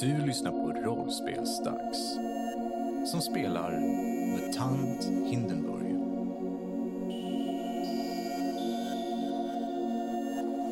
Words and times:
Du 0.00 0.26
lyssnar 0.26 0.50
på 0.50 0.72
Rollspelsdags 0.72 2.18
som 3.06 3.20
spelar 3.20 3.70
Mutant 4.36 5.04
Hindenburg. 5.04 5.96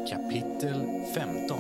Kapitel 0.09 0.87
15 1.15 1.59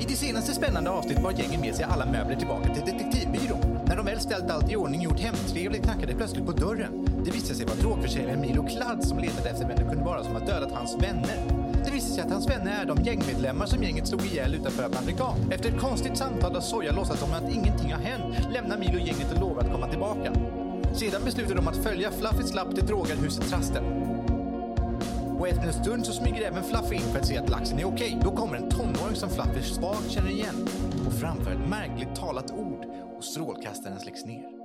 I 0.00 0.04
det 0.08 0.14
senaste 0.14 0.52
spännande 0.52 0.90
avsnittet 0.90 1.24
var 1.24 1.32
gänget 1.32 1.60
med 1.60 1.74
sig 1.74 1.84
alla 1.84 2.06
möbler 2.06 2.36
tillbaka 2.36 2.74
till 2.74 2.94
detektivbyrån. 2.94 3.78
När 3.86 3.96
de 3.96 4.06
väl 4.06 4.20
ställt 4.20 4.50
allt 4.50 4.72
i 4.72 4.76
ordning 4.76 4.98
och 4.98 5.04
gjort 5.04 5.20
hemtrevligt 5.20 5.82
knackade 5.82 6.06
det 6.06 6.14
plötsligt 6.14 6.46
på 6.46 6.52
dörren. 6.52 7.22
Det 7.24 7.30
visade 7.30 7.54
sig 7.54 7.66
vara 7.66 7.76
drogförsäljaren 7.76 8.40
Milo 8.40 8.66
Kladd 8.66 9.04
som 9.04 9.18
letade 9.18 9.50
efter 9.50 9.68
vem 9.68 9.76
det 9.76 9.84
kunde 9.84 10.04
vara 10.04 10.24
som 10.24 10.32
har 10.32 10.40
dödat 10.40 10.72
hans 10.72 10.96
vänner. 11.02 11.59
Det 11.90 11.94
visar 11.94 12.14
sig 12.14 12.24
att 12.24 12.30
hans 12.30 12.48
vänner 12.48 12.82
är 12.82 12.86
de 12.86 13.02
gängmedlemmar 13.02 13.66
som 13.66 13.82
gänget 13.82 14.08
slog 14.08 14.24
ihjäl 14.24 14.54
utanför 14.54 14.82
Amerikan. 14.82 15.52
Efter 15.52 15.68
ett 15.68 15.80
konstigt 15.80 16.16
samtal 16.16 16.52
där 16.52 16.60
Soja 16.60 16.92
låtsas 16.92 17.20
som 17.20 17.32
att 17.32 17.52
ingenting 17.52 17.92
har 17.92 18.00
hänt 18.00 18.52
lämnar 18.52 18.78
Milo 18.78 18.98
gänget 18.98 19.32
och 19.32 19.40
lovar 19.40 19.62
att 19.62 19.72
komma 19.72 19.88
tillbaka. 19.88 20.32
Sedan 20.94 21.22
beslutar 21.24 21.54
de 21.54 21.68
att 21.68 21.76
följa 21.76 22.10
Fluffys 22.10 22.54
lapp 22.54 22.74
till 22.74 22.86
drogarhuset 22.86 23.48
Trasten. 23.48 23.84
Och 25.38 25.48
efter 25.48 25.66
en 25.66 25.72
stund 25.72 26.06
så 26.06 26.12
smyger 26.12 26.42
även 26.42 26.64
Fluffy 26.64 26.94
in 26.94 27.12
för 27.12 27.18
att 27.18 27.26
se 27.26 27.38
att 27.38 27.50
laxen 27.50 27.78
är 27.78 27.84
okej. 27.84 28.18
Då 28.24 28.30
kommer 28.30 28.56
en 28.56 28.70
tonåring 28.70 29.16
som 29.16 29.30
Fluffy 29.30 29.62
svagt 29.62 30.10
känner 30.10 30.30
igen 30.30 30.68
och 31.06 31.12
framför 31.12 31.50
ett 31.50 31.68
märkligt 31.68 32.14
talat 32.14 32.50
ord 32.50 32.86
och 33.16 33.24
strålkastaren 33.24 34.00
släcks 34.00 34.24
ner. 34.24 34.59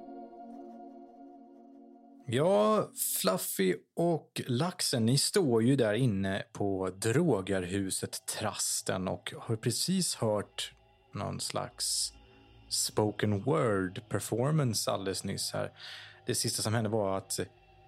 Ja, 2.28 2.90
Fluffy 3.22 3.76
och 3.96 4.42
Laxen, 4.48 5.06
ni 5.06 5.18
står 5.18 5.64
ju 5.64 5.76
där 5.76 5.94
inne 5.94 6.44
på 6.54 6.90
drogarhuset 6.96 8.26
Trasten 8.26 9.08
och 9.08 9.34
har 9.40 9.56
precis 9.56 10.16
hört 10.16 10.74
någon 11.14 11.40
slags 11.40 12.14
spoken 12.70 13.44
word 13.44 14.02
performance 14.10 14.92
alldeles 14.92 15.24
nyss 15.24 15.52
här. 15.54 15.72
Det 16.26 16.36
sista 16.36 16.62
som 16.62 16.74
hände 16.74 16.90
var 16.90 17.18
att 17.18 17.40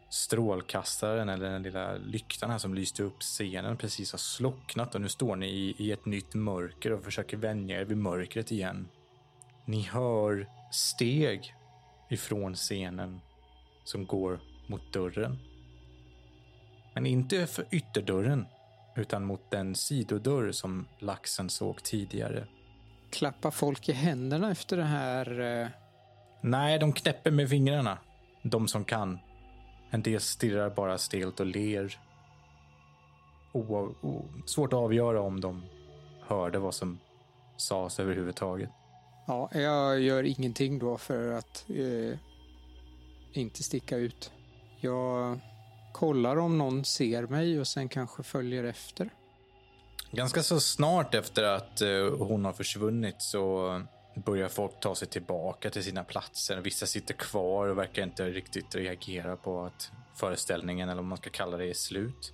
strålkastaren 0.10 1.30
eller 1.30 1.50
den 1.50 1.64
lilla 1.64 1.94
lyktan 1.94 2.50
här 2.50 2.58
som 2.58 2.74
lyste 2.74 3.04
upp 3.04 3.20
scenen 3.22 3.78
precis 3.78 4.12
har 4.12 4.20
slocknat 4.20 4.96
och 4.96 5.02
nu 5.02 5.10
står 5.10 5.36
ni 5.36 5.48
i, 5.48 5.76
i 5.78 5.92
ett 5.92 6.06
nytt 6.06 6.34
mörker 6.34 6.94
och 6.94 7.04
försöker 7.04 7.38
vänja 7.38 7.82
er 7.82 7.86
vid 7.86 7.98
mörkret 7.98 8.52
igen. 8.52 8.88
Ni 9.66 9.82
hör 9.82 10.48
steg 10.72 11.54
ifrån 12.10 12.56
scenen 12.56 13.22
som 13.88 14.06
går 14.06 14.40
mot 14.68 14.94
dörren. 14.94 15.38
Men 16.94 17.06
inte 17.06 17.48
för 17.48 17.66
ytterdörren, 17.72 18.46
utan 18.96 19.26
mot 19.26 19.52
den 19.52 19.76
sidodörr 19.76 20.52
som 20.52 20.88
laxen 21.00 21.50
såg 21.50 21.84
tidigare. 21.84 22.48
Klappar 23.10 23.52
folk 23.52 23.90
i 23.90 23.92
händerna 23.92 24.52
efter 24.52 24.78
det 24.78 24.84
här? 24.84 25.40
eh, 25.62 25.68
Nej, 26.42 26.80
de 26.80 26.94
knäpper 26.94 27.32
med 27.32 27.50
fingrarna. 27.50 27.98
De 28.44 28.68
som 28.68 28.86
kan. 28.86 29.20
En 29.90 30.02
del 30.02 30.20
stirrar 30.22 30.70
bara 30.70 30.98
stelt 30.98 31.40
och 31.40 31.46
ler. 31.46 32.00
O- 33.54 34.26
svårt 34.46 34.74
att 34.74 34.80
avgöra 34.80 35.22
om 35.22 35.42
de 35.42 35.64
hörde 36.22 36.60
vad 36.60 36.74
som 36.74 37.00
sades 37.58 38.00
överhuvudtaget. 38.00 38.70
Ja, 39.28 39.50
jag 39.54 40.00
gör 40.00 40.24
ingenting 40.24 40.80
då 40.80 40.98
för 40.98 41.32
att 41.32 41.66
eh, 41.70 42.18
inte 43.42 43.64
sticka 43.64 43.98
ut. 43.98 44.32
Jag 44.80 45.40
kollar 45.94 46.38
om 46.38 46.58
någon 46.58 46.86
ser 46.86 47.28
mig 47.28 47.60
och 47.60 47.68
sen 47.68 47.90
kanske 47.90 48.24
följer 48.24 48.64
efter. 48.64 49.10
Ganska 50.12 50.44
så 50.44 50.60
snart 50.60 51.16
efter 51.16 51.44
att 51.44 51.82
eh, 51.82 52.18
hon 52.20 52.46
har 52.46 52.54
försvunnit 52.54 53.22
så 53.22 53.82
börjar 54.26 54.50
folk 54.50 54.80
ta 54.80 54.96
sig 54.96 55.08
tillbaka 55.08 55.70
till 55.70 55.84
sina 55.84 56.04
platser. 56.04 56.58
Vissa 56.58 56.86
sitter 56.86 57.14
kvar 57.14 57.68
och 57.68 57.78
verkar 57.78 58.04
inte 58.04 58.30
riktigt 58.30 58.76
reagera 58.76 59.36
på 59.36 59.62
att 59.62 59.92
föreställningen, 60.16 60.90
eller 60.90 61.02
om 61.02 61.08
man 61.08 61.18
ska 61.18 61.30
kalla 61.30 61.58
det, 61.58 61.66
är 61.66 61.74
slut. 61.74 62.34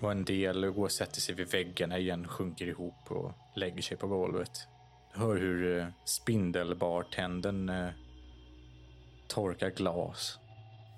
Och 0.00 0.10
en 0.10 0.24
del 0.24 0.70
går 0.70 0.84
och 0.84 0.92
sätter 0.92 1.20
sig 1.20 1.34
vid 1.34 1.50
väggarna 1.50 1.98
igen, 1.98 2.28
sjunker 2.28 2.66
ihop 2.66 3.10
och 3.10 3.32
lägger 3.56 3.82
sig 3.82 3.96
på 3.96 4.06
golvet. 4.06 4.66
Hör 5.12 5.36
hur 5.36 5.92
spindelbartänden 6.04 7.52
spindelbartendern 7.64 7.68
eh, 7.68 7.92
torkar 9.26 9.70
glas. 9.70 10.38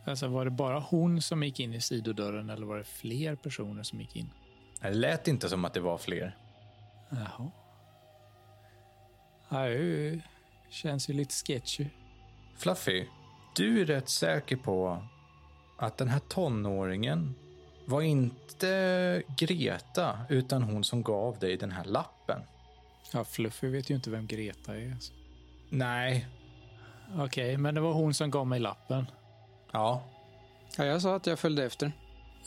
Alltså 0.06 0.28
var 0.28 0.44
det 0.44 0.50
bara 0.50 0.78
hon 0.78 1.22
som 1.22 1.43
gick 1.43 1.61
in 1.61 1.75
i 1.75 1.81
sidodörren 1.81 2.50
eller 2.50 2.67
var 2.67 2.77
det 2.77 2.84
fler 2.84 3.34
personer 3.34 3.83
som 3.83 4.00
gick 4.00 4.17
in? 4.17 4.31
Det 4.81 4.91
lät 4.91 5.28
inte 5.28 5.49
som 5.49 5.65
att 5.65 5.75
det 5.75 5.81
var 5.81 5.99
fler. 5.99 6.37
Jaha. 7.11 7.50
Ja, 9.49 9.69
det 9.69 10.21
känns 10.69 11.11
ju 11.11 11.15
lite 11.15 11.34
sketchy. 11.34 11.87
Fluffy, 12.56 13.06
du 13.56 13.81
är 13.81 13.84
rätt 13.84 14.09
säker 14.09 14.56
på 14.56 15.03
att 15.78 15.97
den 15.97 16.09
här 16.09 16.21
tonåringen 16.28 17.34
var 17.84 18.03
inte 18.03 19.23
Greta, 19.37 20.19
utan 20.28 20.62
hon 20.62 20.84
som 20.84 21.03
gav 21.03 21.38
dig 21.38 21.56
den 21.56 21.73
här 21.73 21.84
lappen. 21.84 22.41
Ja, 23.12 23.25
Fluffy 23.25 23.69
vet 23.69 23.91
ju 23.91 23.94
inte 23.94 24.11
vem 24.11 24.27
Greta 24.27 24.77
är. 24.77 24.93
Alltså. 24.93 25.12
Nej. 25.69 26.27
Okej, 27.19 27.56
men 27.56 27.75
det 27.75 27.81
var 27.81 27.93
hon 27.93 28.15
som 28.15 28.31
gav 28.31 28.47
mig 28.47 28.61
lappen. 28.61 29.06
Ja. 29.72 30.03
Ja, 30.77 30.84
jag 30.84 31.03
sa 31.03 31.15
att 31.16 31.27
jag 31.27 31.38
följde 31.38 31.65
efter. 31.65 31.93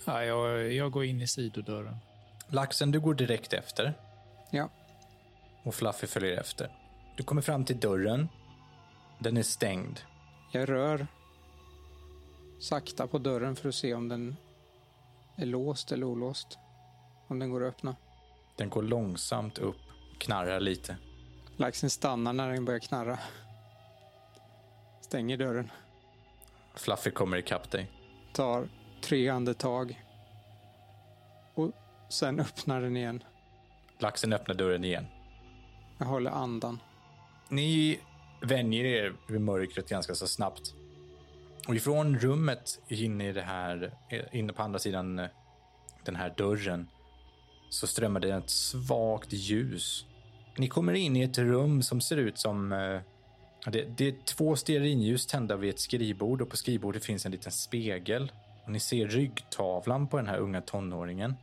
Ja, 0.06 0.24
jag, 0.24 0.74
jag 0.74 0.92
går 0.92 1.06
in 1.06 1.22
i 1.22 1.28
sidodörren. 1.28 1.98
Laxen, 2.48 2.92
du 2.92 3.00
går 3.00 3.14
direkt 3.14 3.54
efter 3.54 3.94
Ja, 4.52 4.70
och 5.64 5.76
Fluffy 5.76 6.08
följer 6.08 6.38
efter. 6.40 6.72
Du 7.18 7.24
kommer 7.24 7.42
fram 7.42 7.66
till 7.66 7.80
dörren. 7.80 8.30
Den 9.20 9.38
är 9.38 9.44
stängd. 9.44 10.00
jag 10.52 10.70
rör 10.70 11.08
sakta 12.60 13.08
på 13.08 13.18
dörren 13.18 13.56
för 13.56 13.70
att 13.70 13.76
se 13.76 13.94
om 13.94 14.08
den 14.10 14.38
är 15.36 15.46
låst 15.46 15.92
eller 15.92 16.06
olåst. 16.06 16.58
Om 17.28 17.40
den 17.40 17.50
går 17.50 17.64
att 17.64 17.74
öppna. 17.76 17.96
Den 18.56 18.70
går 18.70 18.84
långsamt 18.84 19.58
upp, 19.58 19.78
knarrar 20.20 20.60
lite. 20.60 20.98
Laxen 21.58 21.90
stannar 21.90 22.34
när 22.34 22.54
den 22.54 22.66
börjar 22.66 22.80
knarra. 22.80 23.20
Stänger 25.02 25.38
dörren. 25.38 25.72
Fluffy 26.76 27.12
kommer 27.12 27.38
ikapp 27.38 27.72
dig. 27.72 27.92
Tar 28.34 28.70
tre 29.02 29.30
andetag. 29.30 30.04
Och 31.54 31.72
sen 32.10 32.40
öppnar 32.40 32.82
den 32.82 32.98
igen. 32.98 33.24
Laxen 34.00 34.34
öppnar 34.34 34.56
dörren 34.56 34.84
igen. 34.84 35.06
Jag 35.98 36.06
håller 36.06 36.32
andan. 36.32 36.80
Ni 37.50 38.00
vänjer 38.42 38.86
er 38.86 39.14
vid 39.28 39.42
mörkret 39.42 39.90
ganska 39.90 40.16
så 40.16 40.28
snabbt. 40.28 40.74
Och 41.68 41.76
ifrån 41.76 42.20
rummet 42.20 42.80
inne 42.88 43.30
i 43.30 43.32
det 43.32 43.42
här, 43.42 43.94
inne 44.32 44.54
på 44.54 44.64
andra 44.64 44.80
sidan 44.80 45.20
eh, 45.20 45.28
den 46.06 46.16
här 46.16 46.34
dörren, 46.38 46.88
så 47.70 47.88
strömmar 47.88 48.20
det 48.20 48.34
ett 48.34 48.50
svagt 48.50 49.34
ljus. 49.34 50.06
Ni 50.58 50.68
kommer 50.68 50.94
in 50.94 51.16
i 51.16 51.22
ett 51.22 51.38
rum 51.38 51.82
som 51.82 52.02
ser 52.02 52.18
ut 52.18 52.40
som... 52.40 52.72
Det, 53.66 53.84
det 53.98 54.08
är 54.08 54.16
två 54.26 54.56
stearinljus 54.56 55.26
tända 55.26 55.56
vid 55.56 55.70
ett 55.70 55.80
skrivbord 55.80 56.42
och 56.42 56.50
på 56.50 56.58
skrivbordet 56.58 57.06
finns 57.06 57.26
en 57.26 57.32
liten 57.32 57.52
spegel. 57.52 58.32
Och 58.64 58.72
ni 58.72 58.80
ser 58.80 59.08
ryggtavlan 59.08 60.08
på 60.08 60.18
den 60.18 60.28
här 60.28 60.38
unga 60.38 60.62
tonåringen. 60.62 61.36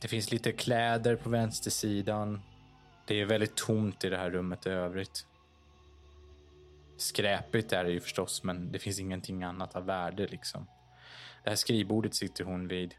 Det 0.00 0.08
finns 0.08 0.32
lite 0.32 0.52
kläder 0.52 1.16
på 1.16 1.30
vänstersidan. 1.30 2.42
Det 3.06 3.20
är 3.20 3.24
väldigt 3.24 3.54
tomt 3.54 4.04
i 4.04 4.08
det 4.08 4.16
här 4.16 4.30
rummet 4.30 4.66
i 4.66 4.68
övrigt. 4.68 5.26
Skräpigt 6.96 7.72
är 7.72 7.84
det 7.84 7.90
ju 7.90 8.00
förstås, 8.00 8.42
men 8.42 8.72
det 8.72 8.78
finns 8.78 9.00
ingenting 9.00 9.42
annat 9.42 9.76
av 9.76 9.86
värde 9.86 10.26
liksom. 10.26 10.66
Det 11.44 11.50
här 11.50 11.56
skrivbordet 11.56 12.14
sitter 12.14 12.44
hon 12.44 12.68
vid. 12.68 12.94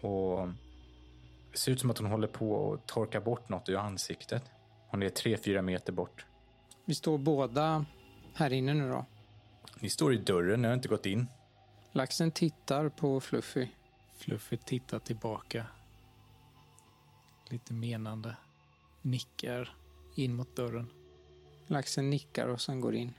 Och 0.00 0.48
det 1.52 1.58
ser 1.58 1.72
ut 1.72 1.80
som 1.80 1.90
att 1.90 1.98
hon 1.98 2.10
håller 2.10 2.28
på 2.28 2.72
att 2.72 2.86
torka 2.86 3.20
bort 3.20 3.48
något 3.48 3.68
ur 3.68 3.76
ansiktet. 3.76 4.42
Hon 4.88 5.02
är 5.02 5.08
tre, 5.08 5.36
fyra 5.36 5.62
meter 5.62 5.92
bort. 5.92 6.26
Vi 6.84 6.94
står 6.94 7.18
båda 7.18 7.84
här 8.34 8.52
inne 8.52 8.74
nu 8.74 8.88
då. 8.88 9.04
Ni 9.80 9.90
står 9.90 10.14
i 10.14 10.16
dörren, 10.16 10.62
ni 10.62 10.68
har 10.68 10.74
inte 10.74 10.88
gått 10.88 11.06
in. 11.06 11.26
Laxen 11.92 12.30
tittar 12.30 12.88
på 12.88 13.20
Fluffy. 13.20 13.68
Fluffy 14.16 14.56
tittar 14.56 14.98
tillbaka. 14.98 15.66
Lite 17.48 17.72
menande. 17.72 18.36
Nickar 19.02 19.76
in 20.14 20.34
mot 20.34 20.56
dörren. 20.56 20.90
Laxen 21.66 22.10
nickar 22.10 22.48
och 22.48 22.60
sen 22.60 22.80
går 22.80 22.94
in. 22.94 23.12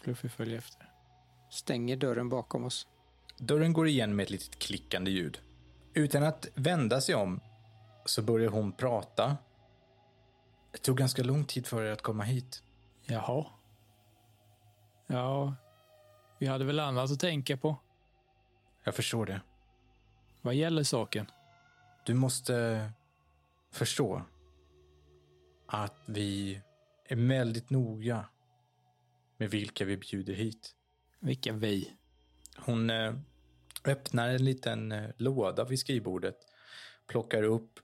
Fluffy 0.00 0.28
följer 0.28 0.58
efter. 0.58 0.90
Stänger 1.50 1.96
dörren 1.96 2.28
bakom 2.28 2.64
oss. 2.64 2.86
Dörren 3.38 3.72
går 3.72 3.88
igen 3.88 4.16
med 4.16 4.22
ett 4.22 4.30
litet 4.30 4.58
klickande 4.58 5.10
ljud. 5.10 5.40
Utan 5.94 6.22
att 6.22 6.48
vända 6.54 7.00
sig 7.00 7.14
om 7.14 7.40
så 8.04 8.22
börjar 8.22 8.50
hon 8.50 8.72
prata. 8.72 9.36
Det 10.72 10.78
tog 10.78 10.96
ganska 10.96 11.22
lång 11.22 11.44
tid 11.44 11.66
för 11.66 11.84
er 11.84 11.92
att 11.92 12.02
komma 12.02 12.24
hit. 12.24 12.62
Jaha. 13.10 13.46
Ja, 15.06 15.54
vi 16.38 16.46
hade 16.46 16.64
väl 16.64 16.80
annat 16.80 17.10
att 17.10 17.20
tänka 17.20 17.56
på. 17.56 17.76
Jag 18.84 18.94
förstår 18.94 19.26
det. 19.26 19.40
Vad 20.40 20.54
gäller 20.54 20.82
saken? 20.82 21.26
Du 22.06 22.14
måste 22.14 22.90
förstå 23.72 24.22
att 25.66 26.02
vi 26.06 26.60
är 27.04 27.16
väldigt 27.16 27.70
noga 27.70 28.24
med 29.36 29.50
vilka 29.50 29.84
vi 29.84 29.96
bjuder 29.96 30.34
hit. 30.34 30.74
Vilka 31.20 31.52
vi? 31.52 31.92
Hon 32.56 32.90
eh, 32.90 33.14
öppnar 33.84 34.28
en 34.28 34.44
liten 34.44 34.92
eh, 34.92 35.10
låda 35.16 35.64
vid 35.64 35.78
skrivbordet, 35.78 36.36
plockar 37.06 37.42
upp, 37.42 37.80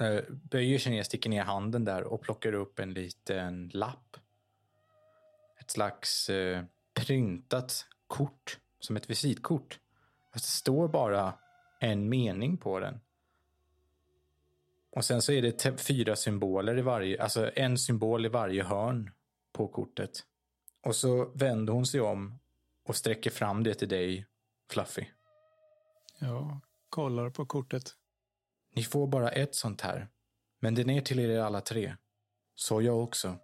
eh, 0.00 0.20
böjer 0.28 0.78
sig 0.78 0.92
ner, 0.92 1.02
sticker 1.02 1.30
ner 1.30 1.42
handen 1.42 1.84
där 1.84 2.02
och 2.02 2.22
plockar 2.22 2.52
upp 2.52 2.78
en 2.78 2.92
liten 2.92 3.70
lapp. 3.74 4.16
Ett 5.66 5.70
slags 5.70 6.30
eh, 6.30 6.64
printat 6.94 7.86
kort, 8.06 8.58
som 8.80 8.96
ett 8.96 9.10
visitkort. 9.10 9.80
Fast 10.32 10.44
det 10.44 10.50
står 10.50 10.88
bara 10.88 11.34
en 11.80 12.08
mening 12.08 12.56
på 12.56 12.80
den. 12.80 13.00
Och 14.90 15.04
sen 15.04 15.22
så 15.22 15.32
är 15.32 15.42
det 15.42 15.80
fyra 15.80 16.16
symboler 16.16 16.78
i 16.78 16.82
varje, 16.82 17.22
alltså 17.22 17.50
en 17.54 17.78
symbol 17.78 18.26
i 18.26 18.28
varje 18.28 18.62
hörn 18.62 19.10
på 19.52 19.68
kortet. 19.68 20.24
Och 20.82 20.96
så 20.96 21.24
vänder 21.34 21.72
hon 21.72 21.86
sig 21.86 22.00
om 22.00 22.38
och 22.84 22.96
sträcker 22.96 23.30
fram 23.30 23.62
det 23.62 23.74
till 23.74 23.88
dig, 23.88 24.26
Fluffy. 24.70 25.06
Jag 26.18 26.60
kollar 26.88 27.30
på 27.30 27.46
kortet. 27.46 27.96
Ni 28.74 28.82
får 28.82 29.06
bara 29.06 29.30
ett 29.30 29.54
sånt 29.54 29.80
här. 29.80 30.08
Men 30.60 30.74
den 30.74 30.90
är 30.90 31.00
till 31.00 31.18
er 31.18 31.40
alla 31.40 31.60
tre. 31.60 31.96
Så 32.54 32.82
jag 32.82 33.02
också. 33.02 33.38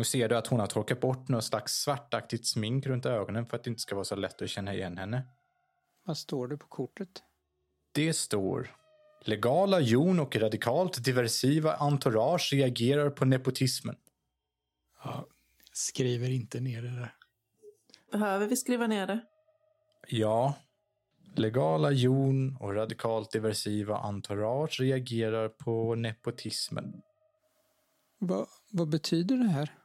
Nu 0.00 0.04
ser 0.04 0.28
du 0.28 0.36
att 0.36 0.46
hon 0.46 0.60
har 0.60 0.66
torkat 0.66 1.00
bort 1.00 1.28
något 1.28 1.44
slags 1.44 1.72
svartaktigt 1.72 2.46
smink 2.46 2.86
runt 2.86 3.06
ögonen 3.06 3.46
för 3.46 3.56
att 3.56 3.64
det 3.64 3.70
inte 3.70 3.80
ska 3.80 3.94
vara 3.94 4.04
så 4.04 4.16
lätt 4.16 4.42
att 4.42 4.50
känna 4.50 4.74
igen 4.74 4.98
henne. 4.98 5.22
Vad 6.04 6.18
står 6.18 6.48
det 6.48 6.56
på 6.56 6.66
kortet? 6.66 7.22
Det 7.92 8.12
står 8.12 8.76
Legala 9.24 9.80
jon 9.80 10.20
och 10.20 10.36
radikalt 10.36 11.04
diversiva 11.04 11.76
entourage 11.76 12.52
reagerar 12.52 13.10
på 13.10 13.24
nepotismen. 13.24 13.96
Ja, 15.04 15.26
skriver 15.72 16.30
inte 16.30 16.60
ner 16.60 16.82
det 16.82 16.90
där. 16.90 17.14
Behöver 18.12 18.46
vi 18.46 18.56
skriva 18.56 18.86
ner 18.86 19.06
det? 19.06 19.20
Ja. 20.08 20.54
Legala 21.36 21.90
jon 21.90 22.56
och 22.56 22.74
radikalt 22.74 23.30
diversiva 23.30 23.98
entourage 23.98 24.80
reagerar 24.80 25.48
på 25.48 25.94
nepotismen. 25.94 27.02
Va, 28.18 28.46
vad 28.70 28.88
betyder 28.88 29.36
det 29.36 29.48
här? 29.48 29.79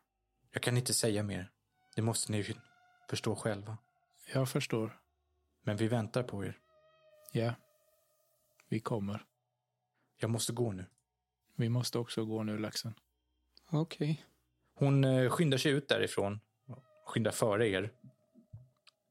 Jag 0.55 0.61
kan 0.61 0.77
inte 0.77 0.93
säga 0.93 1.23
mer. 1.23 1.51
Det 1.95 2.01
måste 2.01 2.31
ni 2.31 2.55
förstå 3.09 3.35
själva. 3.35 3.77
Jag 4.33 4.49
förstår. 4.49 4.99
Men 5.63 5.77
vi 5.77 5.87
väntar 5.87 6.23
på 6.23 6.45
er. 6.45 6.57
Ja. 7.31 7.53
Vi 8.69 8.79
kommer. 8.79 9.25
Jag 10.17 10.29
måste 10.29 10.53
gå 10.53 10.71
nu. 10.71 10.85
Vi 11.55 11.69
måste 11.69 11.99
också 11.99 12.25
gå 12.25 12.43
nu, 12.43 12.57
laxen. 12.57 12.93
Okej. 13.71 14.25
Hon 14.73 15.03
eh, 15.03 15.29
skyndar 15.29 15.57
sig 15.57 15.71
ut 15.71 15.87
därifrån. 15.87 16.39
Skyndar 17.05 17.31
före 17.31 17.67
er. 17.67 17.91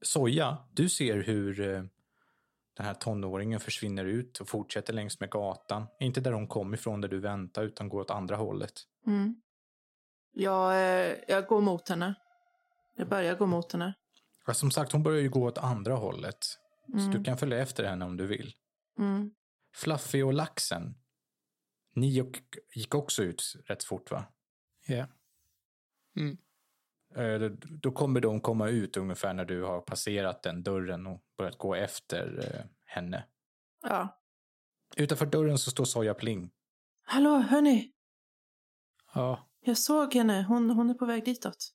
Soja, 0.01 0.57
du 0.73 0.89
ser 0.89 1.23
hur 1.23 1.59
eh, 1.61 1.83
den 2.73 2.85
här 2.85 2.93
tonåringen 2.93 3.59
försvinner 3.59 4.05
ut 4.05 4.37
och 4.37 4.49
fortsätter 4.49 4.93
längs 4.93 5.19
med 5.19 5.29
gatan. 5.29 5.87
Inte 5.99 6.21
där 6.21 6.31
hon 6.31 6.47
kom 6.47 6.73
ifrån, 6.73 7.01
där 7.01 7.09
du 7.09 7.19
väntar, 7.19 7.63
utan 7.63 7.89
går 7.89 8.01
åt 8.01 8.11
andra 8.11 8.35
hållet. 8.35 8.73
Mm. 9.07 9.41
Jag, 10.37 10.71
eh, 10.73 11.15
jag 11.27 11.45
går 11.47 11.61
mot 11.61 11.89
henne. 11.89 12.15
Jag 12.95 13.09
börjar 13.09 13.35
gå 13.35 13.45
mot 13.45 13.71
henne. 13.71 13.93
Ja, 14.45 14.53
som 14.53 14.71
sagt, 14.71 14.91
hon 14.91 15.03
börjar 15.03 15.21
ju 15.21 15.29
gå 15.29 15.43
åt 15.45 15.57
andra 15.57 15.93
hållet. 15.95 16.37
Så 16.87 16.97
Mm. 16.97 17.11
du 17.11 17.23
kan 17.23 17.37
följa 17.37 17.57
efter 17.57 17.83
henne 17.83 18.05
om 18.05 18.17
du 18.17 18.27
vill. 18.27 18.53
Mm. 18.99 19.31
Fluffy 19.75 20.23
och 20.23 20.33
laxen. 20.33 20.95
Ni 21.95 22.21
och, 22.21 22.39
gick 22.75 22.95
också 22.95 23.23
ut 23.23 23.43
rätt 23.65 23.83
fort, 23.83 24.11
va? 24.11 24.25
Ja. 24.87 25.07
Mm. 26.17 26.37
Eh, 27.15 27.49
Då 27.81 27.91
kommer 27.91 28.19
de 28.21 28.41
komma 28.41 28.69
ut 28.69 28.97
ungefär 28.97 29.33
när 29.33 29.45
du 29.45 29.63
har 29.63 29.81
passerat 29.81 30.43
den 30.43 30.63
dörren 30.63 31.07
och 31.07 31.21
börjat 31.37 31.57
gå 31.57 31.75
efter 31.75 32.53
eh, 32.55 32.65
henne. 32.85 33.25
Ja. 33.81 34.21
Utanför 34.97 35.25
dörren 35.25 35.57
så 35.57 35.71
står 35.71 35.85
Soja 35.85 36.13
Pling. 36.13 36.51
Hallå, 37.03 37.37
hörni. 37.37 37.91
Ja. 39.13 39.49
Jag 39.65 39.77
såg 39.77 40.13
henne. 40.13 40.45
Hon, 40.47 40.69
hon 40.69 40.89
är 40.89 40.93
på 40.93 41.05
väg 41.05 41.25
ditåt. 41.25 41.73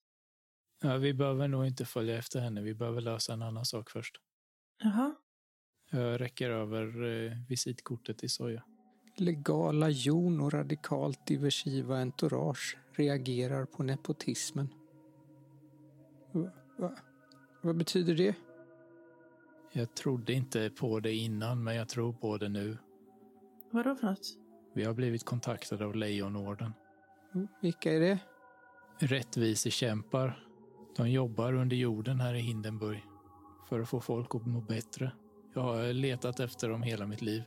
ja. 0.83 0.97
Vi 0.97 1.15
behöver 1.15 1.49
nog 1.49 1.67
inte 1.67 1.85
följa 1.85 2.19
efter 2.19 2.41
henne. 2.41 2.61
Vi 2.63 2.75
behöver 2.75 3.01
lösa 3.01 3.33
en 3.33 3.43
annan 3.43 3.65
sak 3.65 3.91
först. 3.91 4.17
Jaha. 4.83 5.15
Jag 5.91 6.21
räcker 6.21 6.51
över 6.51 7.03
eh, 7.03 7.33
visitkortet 7.49 8.19
till 8.19 8.31
Soja. 8.31 8.63
Legala 9.17 9.89
jon 9.89 10.41
och 10.41 10.53
radikalt 10.53 11.27
diversiva 11.27 12.01
entourage 12.01 12.77
reagerar 12.93 13.65
på 13.65 13.83
nepotismen. 13.83 14.69
Va, 16.33 16.51
va, 16.79 16.97
vad 17.63 17.77
betyder 17.77 18.15
det? 18.15 18.35
Jag 19.73 19.95
trodde 19.95 20.33
inte 20.33 20.71
på 20.71 21.01
det 21.01 21.15
innan, 21.15 21.65
men 21.65 21.77
jag 21.77 21.89
tror 21.89 22.13
på 22.13 22.37
det 22.37 22.49
nu. 22.49 22.79
Vadå 23.71 23.95
för 23.95 24.07
något? 24.07 24.37
Vi 24.75 24.85
har 24.85 24.95
blivit 24.95 25.25
kontaktade 25.25 25.85
av 25.85 25.97
Lejonorden. 25.97 26.73
Vilka 27.61 27.93
är 27.93 28.01
det? 28.01 28.19
Rättvisekämpar. 28.99 30.47
De 30.97 31.11
jobbar 31.11 31.53
under 31.53 31.77
jorden 31.77 32.21
här 32.21 32.35
i 32.35 32.41
Hindenburg 32.41 33.05
för 33.69 33.81
att 33.81 33.89
få 33.89 34.01
folk 34.01 34.35
att 34.35 34.47
må 34.47 34.61
bättre. 34.61 35.13
Jag 35.55 35.63
har 35.63 35.93
letat 35.93 36.41
efter 36.41 36.69
dem 36.69 36.83
hela 36.83 37.07
mitt 37.07 37.23
liv. 37.23 37.43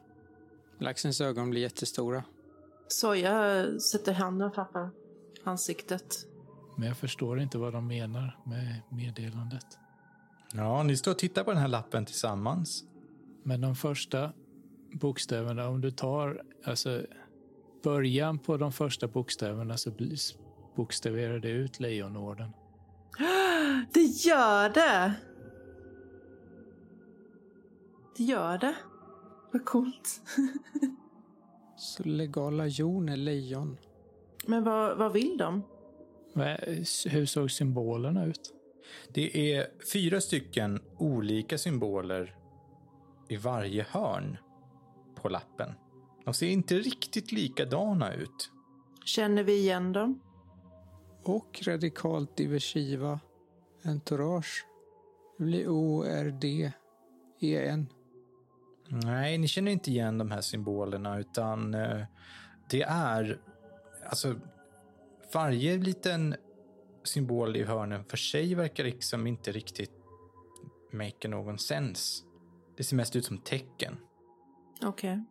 Laxens 0.79 1.21
ögon 1.21 1.49
blir 1.49 1.61
jättestora. 1.61 2.23
Soja 2.87 3.65
sätter 3.79 4.13
handen 4.13 4.51
framför 4.51 4.89
ansiktet. 5.43 6.27
Men 6.77 6.87
jag 6.87 6.97
förstår 6.97 7.39
inte 7.39 7.57
vad 7.57 7.73
de 7.73 7.87
menar 7.87 8.39
med 8.45 8.81
meddelandet. 8.89 9.65
Ja, 10.53 10.83
ni 10.83 10.97
står 10.97 11.11
och 11.11 11.19
tittar 11.19 11.43
på 11.43 11.51
den 11.51 11.59
här 11.59 11.67
lappen 11.67 12.05
tillsammans. 12.05 12.83
Men 13.43 13.61
de 13.61 13.75
första 13.75 14.33
bokstäverna, 14.93 15.67
om 15.67 15.81
du 15.81 15.91
tar 15.91 16.41
alltså 16.65 17.01
början 17.83 18.39
på 18.39 18.57
de 18.57 18.71
första 18.71 19.07
bokstäverna 19.07 19.77
så 19.77 19.91
bokstaverar 20.75 21.39
det 21.39 21.49
ut 21.49 21.79
Lejonorden. 21.79 22.49
Det 23.93 24.03
gör 24.03 24.69
det! 24.69 25.13
Det 28.17 28.23
gör 28.23 28.57
det. 28.57 28.75
Vad 29.51 29.65
coolt. 29.65 30.21
Så 31.77 32.03
legala 32.03 32.67
jon 32.67 33.09
är 33.09 33.17
lejon. 33.17 33.77
Men 34.45 34.63
vad, 34.63 34.97
vad 34.97 35.13
vill 35.13 35.37
de? 35.37 35.63
Hur 37.05 37.25
såg 37.25 37.51
symbolerna 37.51 38.25
ut? 38.25 38.53
Det 39.13 39.53
är 39.53 39.67
fyra 39.93 40.21
stycken 40.21 40.81
olika 40.97 41.57
symboler 41.57 42.35
i 43.29 43.37
varje 43.37 43.85
hörn 43.89 44.37
på 45.15 45.29
lappen. 45.29 45.73
De 46.25 46.33
ser 46.33 46.47
inte 46.47 46.75
riktigt 46.75 47.31
likadana 47.31 48.13
ut. 48.13 48.51
Känner 49.05 49.43
vi 49.43 49.57
igen 49.57 49.93
dem? 49.93 50.19
Och 51.23 51.61
radikalt 51.65 52.37
diversiva 52.37 53.19
entourage. 53.83 54.65
Det 55.37 55.43
blir 55.43 55.67
O-R-D-E-N. 55.67 56.73
Nej, 58.87 59.37
ni 59.37 59.47
känner 59.47 59.71
inte 59.71 59.91
igen 59.91 60.17
de 60.17 60.31
här 60.31 60.41
symbolerna 60.41 61.19
utan 61.19 61.73
eh, 61.73 62.05
det 62.69 62.81
är 62.81 63.41
alltså 64.05 64.35
varje 65.33 65.77
liten 65.77 66.35
symbol 67.03 67.55
i 67.55 67.63
hörnen 67.63 68.05
för 68.05 68.17
sig 68.17 68.55
verkar 68.55 68.83
liksom 68.83 69.27
inte 69.27 69.51
riktigt 69.51 69.91
make 70.91 71.27
någon 71.27 71.59
sens. 71.59 72.23
Det 72.77 72.83
ser 72.83 72.95
mest 72.95 73.15
ut 73.15 73.25
som 73.25 73.37
tecken. 73.37 73.97
Okej. 74.81 75.23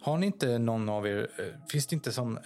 Har 0.00 0.18
ni 0.18 0.26
inte 0.26 0.58
någon 0.58 0.88
av 0.88 1.06
er, 1.06 1.30
eh, 1.38 1.68
finns 1.68 1.86
det 1.86 1.94
inte 1.94 2.12
som, 2.12 2.36
eh, 2.38 2.44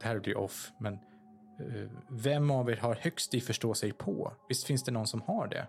det 0.00 0.06
här 0.06 0.18
blir 0.20 0.36
off, 0.36 0.72
men 0.80 0.94
eh, 0.94 1.90
vem 2.10 2.50
av 2.50 2.70
er 2.70 2.76
har 2.76 2.94
högst 2.94 3.34
i 3.34 3.40
förstå 3.40 3.74
sig 3.74 3.92
på? 3.92 4.32
Visst 4.48 4.64
finns 4.66 4.84
det 4.84 4.92
någon 4.92 5.06
som 5.06 5.22
har 5.22 5.48
det? 5.48 5.66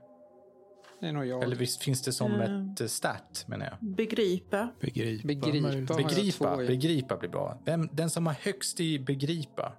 Det 0.99 1.07
är 1.07 1.11
nog 1.13 1.25
jag. 1.25 1.43
Eller 1.43 1.55
visst 1.55 1.83
finns 1.83 2.01
det 2.01 2.13
som 2.13 2.33
Mm. 2.33 2.71
ett 2.81 2.91
stat, 2.91 3.45
menar 3.47 3.65
jag? 3.65 3.95
Begripa. 3.95 4.69
Begripa. 4.79 5.27
Begripa. 5.27 5.93
Begripa, 5.95 6.57
begripa 6.57 7.17
blir 7.17 7.29
bra. 7.29 7.57
Vem, 7.65 7.89
den 7.91 8.09
som 8.09 8.25
har 8.27 8.33
högst 8.33 8.79
i 8.79 8.99
begripa 8.99 9.73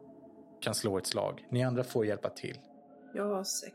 kan 0.61 0.75
slå 0.75 0.99
ett 0.99 1.07
slag. 1.07 1.47
Ni 1.50 1.62
andra 1.62 1.85
får 1.85 2.07
hjälpa 2.07 2.28
till. 2.28 2.59
Jag 3.14 3.35
har 3.35 3.45
sex. 3.45 3.75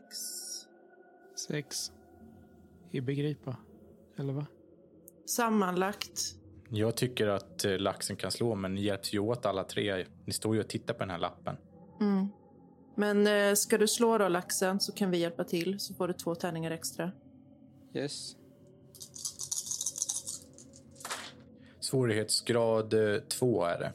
Sex. 1.48 1.92
I 2.90 3.00
begripa. 3.00 3.56
Eller 4.18 4.32
va? 4.32 4.46
Sammanlagt. 5.26 6.36
Jag 6.68 6.96
tycker 6.96 7.26
att 7.26 7.64
eh, 7.64 7.78
laxen 7.78 8.16
kan 8.16 8.30
slå, 8.30 8.54
men 8.54 8.74
ni 8.74 8.82
hjälps 8.82 9.14
ju 9.14 9.18
åt 9.18 9.46
alla 9.46 9.64
tre. 9.64 10.06
Ni 10.24 10.32
står 10.32 10.54
ju 10.54 10.60
och 10.60 10.68
tittar 10.68 10.94
på 10.94 11.00
den 11.00 11.10
här 11.10 11.18
lappen. 11.18 11.56
Mm. 12.00 12.28
Men 12.94 13.26
eh, 13.26 13.54
ska 13.54 13.78
du 13.78 13.88
slå 13.88 14.18
då 14.18 14.28
laxen 14.28 14.80
så 14.80 14.92
kan 14.92 15.10
vi 15.10 15.18
hjälpa 15.18 15.44
till 15.44 15.80
så 15.80 15.94
får 15.94 16.08
du 16.08 16.14
två 16.14 16.34
tärningar 16.34 16.70
extra. 16.70 17.12
Yes. 17.94 18.36
Svårighetsgrad 21.80 22.94
eh, 22.94 23.20
två 23.20 23.64
är 23.64 23.78
det. 23.78 23.92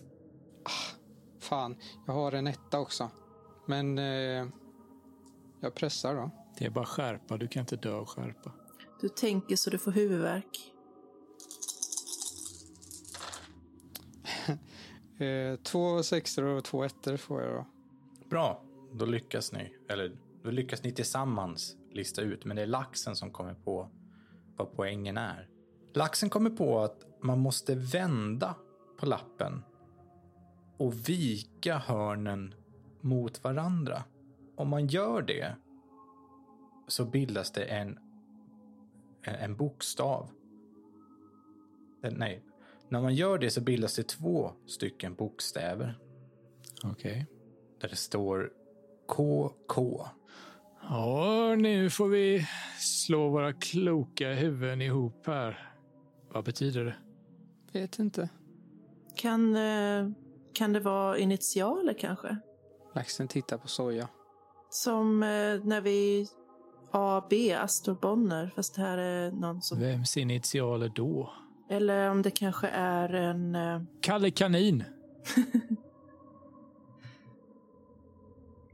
fan, 1.40 1.76
jag 2.08 2.14
har 2.14 2.32
en 2.32 2.48
etta 2.48 2.80
också. 2.80 3.10
Men 3.66 3.98
eh, 3.98 4.48
jag 5.62 5.76
pressar 5.76 6.16
då. 6.16 6.32
Det 6.58 6.66
är 6.66 6.70
bara 6.70 6.86
skärpa, 6.86 7.38
du 7.38 7.48
kan 7.48 7.60
inte 7.60 7.76
dö 7.76 7.94
av 7.94 8.06
skärpa. 8.06 8.52
Du 9.02 9.10
tänker 9.10 9.56
så 9.56 9.70
du 9.70 9.78
får 9.78 9.92
huvudvärk. 9.92 10.74
Eh, 15.20 15.56
två 15.56 16.04
sexor 16.04 16.44
och 16.44 16.64
två 16.64 16.84
ettor 16.84 17.18
får 17.18 17.42
jag 17.42 17.54
då. 17.54 17.66
Bra, 18.30 18.64
då 18.94 19.06
lyckas 19.06 19.52
ni. 19.52 19.74
Eller 19.90 20.18
då 20.44 20.52
lyckas 20.52 20.84
ni 20.84 20.92
tillsammans 20.92 21.78
lista 21.92 22.22
ut, 22.22 22.46
men 22.46 22.56
det 22.56 22.62
är 22.62 22.68
laxen 22.68 23.16
som 23.16 23.32
kommer 23.32 23.54
på 23.54 23.90
vad 24.56 24.76
poängen 24.76 25.18
är. 25.18 25.50
Laxen 25.94 26.30
kommer 26.30 26.50
på 26.50 26.80
att 26.80 27.06
man 27.22 27.40
måste 27.40 27.76
vända 27.76 28.56
på 28.98 29.06
lappen 29.06 29.64
och 30.78 31.10
vika 31.10 31.78
hörnen 31.78 32.54
mot 33.02 33.44
varandra. 33.44 34.04
Om 34.56 34.70
man 34.70 34.88
gör 34.88 35.22
det 35.22 35.56
så 36.88 37.06
bildas 37.06 37.52
det 37.52 37.64
en, 37.64 38.00
en, 39.24 39.56
bokstav. 39.56 40.30
Eh, 42.04 42.12
nej, 42.12 42.44
när 42.90 43.02
man 43.02 43.16
gör 43.16 43.38
det 43.38 43.50
så 43.50 43.62
bildas 43.62 43.96
det 43.96 44.08
två 44.08 44.52
stycken 44.68 45.16
bokstäver 45.16 46.00
Okej. 46.84 47.26
där 47.82 47.90
det 47.90 47.96
står 47.96 48.52
KK. 49.08 50.06
Ja, 50.82 51.56
nu 51.56 51.90
får 51.90 52.08
vi 52.08 52.48
slå 52.80 53.30
våra 53.30 53.54
kloka 53.54 54.34
huvuden 54.34 54.82
ihop 54.82 55.28
här. 55.28 55.74
Vad 56.34 56.46
betyder 56.46 56.86
det? 56.86 56.96
Vet 57.80 58.00
inte. 58.00 58.30
Kan, 59.16 59.56
eh, 59.56 60.10
kan 60.54 60.74
det 60.74 60.80
vara 60.80 61.18
initialer 61.18 61.94
kanske? 61.94 62.38
Laxen 62.96 63.28
tittar 63.28 63.58
på 63.58 63.68
soja. 63.68 64.08
Som 64.70 65.24
eh, 65.24 65.64
när 65.64 65.82
vi 65.82 66.28
AB, 66.92 67.34
Astor 67.58 67.98
Bonner, 68.02 68.52
fast 68.56 68.76
det 68.76 68.82
här 68.82 68.98
är 68.98 69.32
någon 69.32 69.62
som... 69.62 69.80
Vems 69.80 70.18
initialer 70.18 70.92
då? 70.96 71.34
Eller 71.70 72.10
om 72.12 72.22
det 72.22 72.32
kanske 72.32 72.68
är 72.68 73.14
en... 73.14 73.56
eh, 73.56 73.82
Kalle 74.02 74.32
Kanin. 74.32 74.84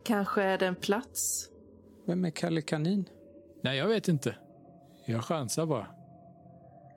Kanske 0.03 0.43
är 0.43 0.57
det 0.57 0.67
en 0.67 0.75
plats. 0.75 1.49
Vem 2.05 2.25
är 2.25 2.29
Kalle 2.29 2.61
Kanin? 2.61 3.09
Nej, 3.63 3.77
jag 3.77 3.87
vet 3.87 4.07
inte. 4.07 4.35
Jag 5.05 5.23
chansar 5.23 5.65
bara. 5.65 5.87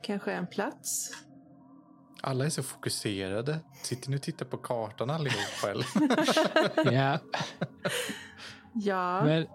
Kanske 0.02 0.32
en 0.32 0.46
plats. 0.46 1.10
Alla 2.22 2.44
är 2.44 2.50
så 2.50 2.62
fokuserade. 2.62 3.58
Sitter 3.82 4.10
ni 4.10 4.16
och 4.16 4.22
tittar 4.22 4.46
på 4.46 4.56
kartan 4.56 5.10
allihop 5.10 5.64
eller? 5.70 5.86
Ja, 6.94 7.18
Ja, 8.74 9.24
men 9.24 9.46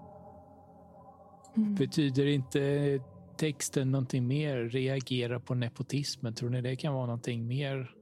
betyder 1.75 2.25
inte 2.25 2.99
texten 3.37 3.91
någonting 3.91 4.27
mer? 4.27 4.57
Reagera 4.57 5.39
på 5.39 5.55
nepotismen. 5.55 6.33
Tror 6.33 6.49
ni 6.49 6.61
det 6.61 6.75
kan 6.75 6.93
vara 6.93 7.05
någonting 7.05 7.47
mer 7.47 7.95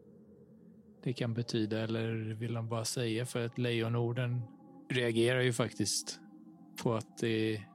det 1.04 1.14
kan 1.14 1.34
betyda? 1.34 1.80
Eller 1.80 2.34
vill 2.34 2.56
han 2.56 2.70
bara 2.70 2.86
säga 2.86 3.26
för 3.26 3.46
att 3.46 3.58
lejonorden 3.58 4.42
reagerar 4.90 5.42
ju 5.42 5.54
faktiskt 5.54 6.20
på 6.84 6.94
att 6.94 7.18
det 7.18 7.56
är 7.56 7.68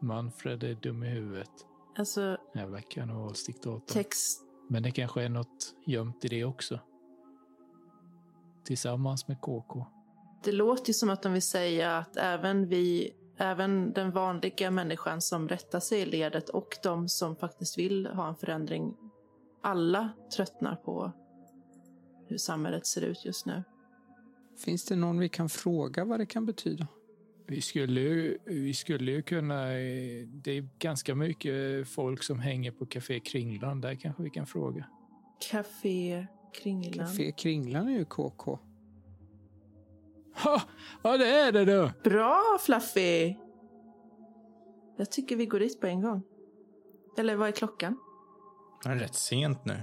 Manfred 0.00 0.64
är 0.64 0.74
dum 0.74 1.02
i 1.02 1.08
huvudet. 1.08 1.50
alltså 1.96 2.36
Jävla 2.54 2.80
karnevalsdiktator. 2.80 3.94
text. 3.94 4.40
Men 4.68 4.82
det 4.82 4.90
kanske 4.90 5.22
är 5.22 5.28
något 5.28 5.74
gömt 5.86 6.24
i 6.24 6.28
det 6.28 6.44
också. 6.44 6.80
Tillsammans 8.64 9.28
med 9.28 9.40
KK. 9.40 9.86
Det 10.44 10.52
låter 10.52 10.88
ju 10.88 10.94
som 10.94 11.10
att 11.10 11.22
de 11.22 11.32
vill 11.32 11.42
säga 11.42 11.98
att 11.98 12.16
även 12.16 12.68
vi, 12.68 13.12
även 13.36 13.92
den 13.92 14.10
vanliga 14.10 14.70
människan 14.70 15.20
som 15.20 15.48
rättar 15.48 15.80
sig 15.80 16.00
i 16.00 16.06
ledet 16.06 16.48
och 16.48 16.68
de 16.82 17.08
som 17.08 17.36
faktiskt 17.36 17.78
vill 17.78 18.06
ha 18.06 18.28
en 18.28 18.36
förändring, 18.36 18.94
alla 19.62 20.12
tröttnar 20.36 20.76
på 20.76 21.12
hur 22.28 22.38
samhället 22.38 22.86
ser 22.86 23.02
ut 23.02 23.24
just 23.24 23.46
nu. 23.46 23.62
Finns 24.64 24.84
det 24.84 24.96
någon 24.96 25.18
vi 25.18 25.28
kan 25.28 25.48
fråga 25.48 26.04
vad 26.04 26.20
det 26.20 26.26
kan 26.26 26.46
betyda? 26.46 26.86
Vi 27.46 27.60
skulle, 27.60 28.00
ju, 28.00 28.38
vi 28.44 28.74
skulle 28.74 29.12
ju 29.12 29.22
kunna... 29.22 29.64
Det 30.26 30.50
är 30.50 30.68
ganska 30.78 31.14
mycket 31.14 31.88
folk 31.88 32.22
som 32.22 32.38
hänger 32.38 32.70
på 32.70 32.86
Café 32.86 33.20
Kringland. 33.20 33.82
Där 33.82 33.94
kanske 33.94 34.22
vi 34.22 34.30
kan 34.30 34.46
fråga. 34.46 34.86
Café 35.50 36.26
Kringlan. 36.62 37.06
Café 37.06 37.32
Kringlan 37.32 37.88
är 37.88 37.98
ju 37.98 38.04
KK. 38.04 38.58
Ha! 40.36 40.62
Ja, 41.02 41.16
det 41.16 41.26
är 41.26 41.52
det 41.52 41.64
då! 41.64 41.90
Bra 42.04 42.58
Fluffy! 42.60 43.36
Jag 44.96 45.10
tycker 45.10 45.36
vi 45.36 45.46
går 45.46 45.58
dit 45.58 45.80
på 45.80 45.86
en 45.86 46.02
gång. 46.02 46.22
Eller 47.18 47.36
vad 47.36 47.48
är 47.48 47.52
klockan? 47.52 47.98
Det 48.84 48.88
är 48.90 48.96
rätt 48.96 49.14
sent 49.14 49.64
nu. 49.64 49.82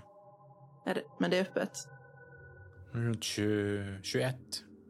Är 0.85 0.93
det, 0.93 1.03
men 1.19 1.31
det 1.31 1.37
är 1.37 1.41
öppet. 1.41 1.71
Runt 2.91 3.23
20, 3.23 3.99
21. 4.03 4.35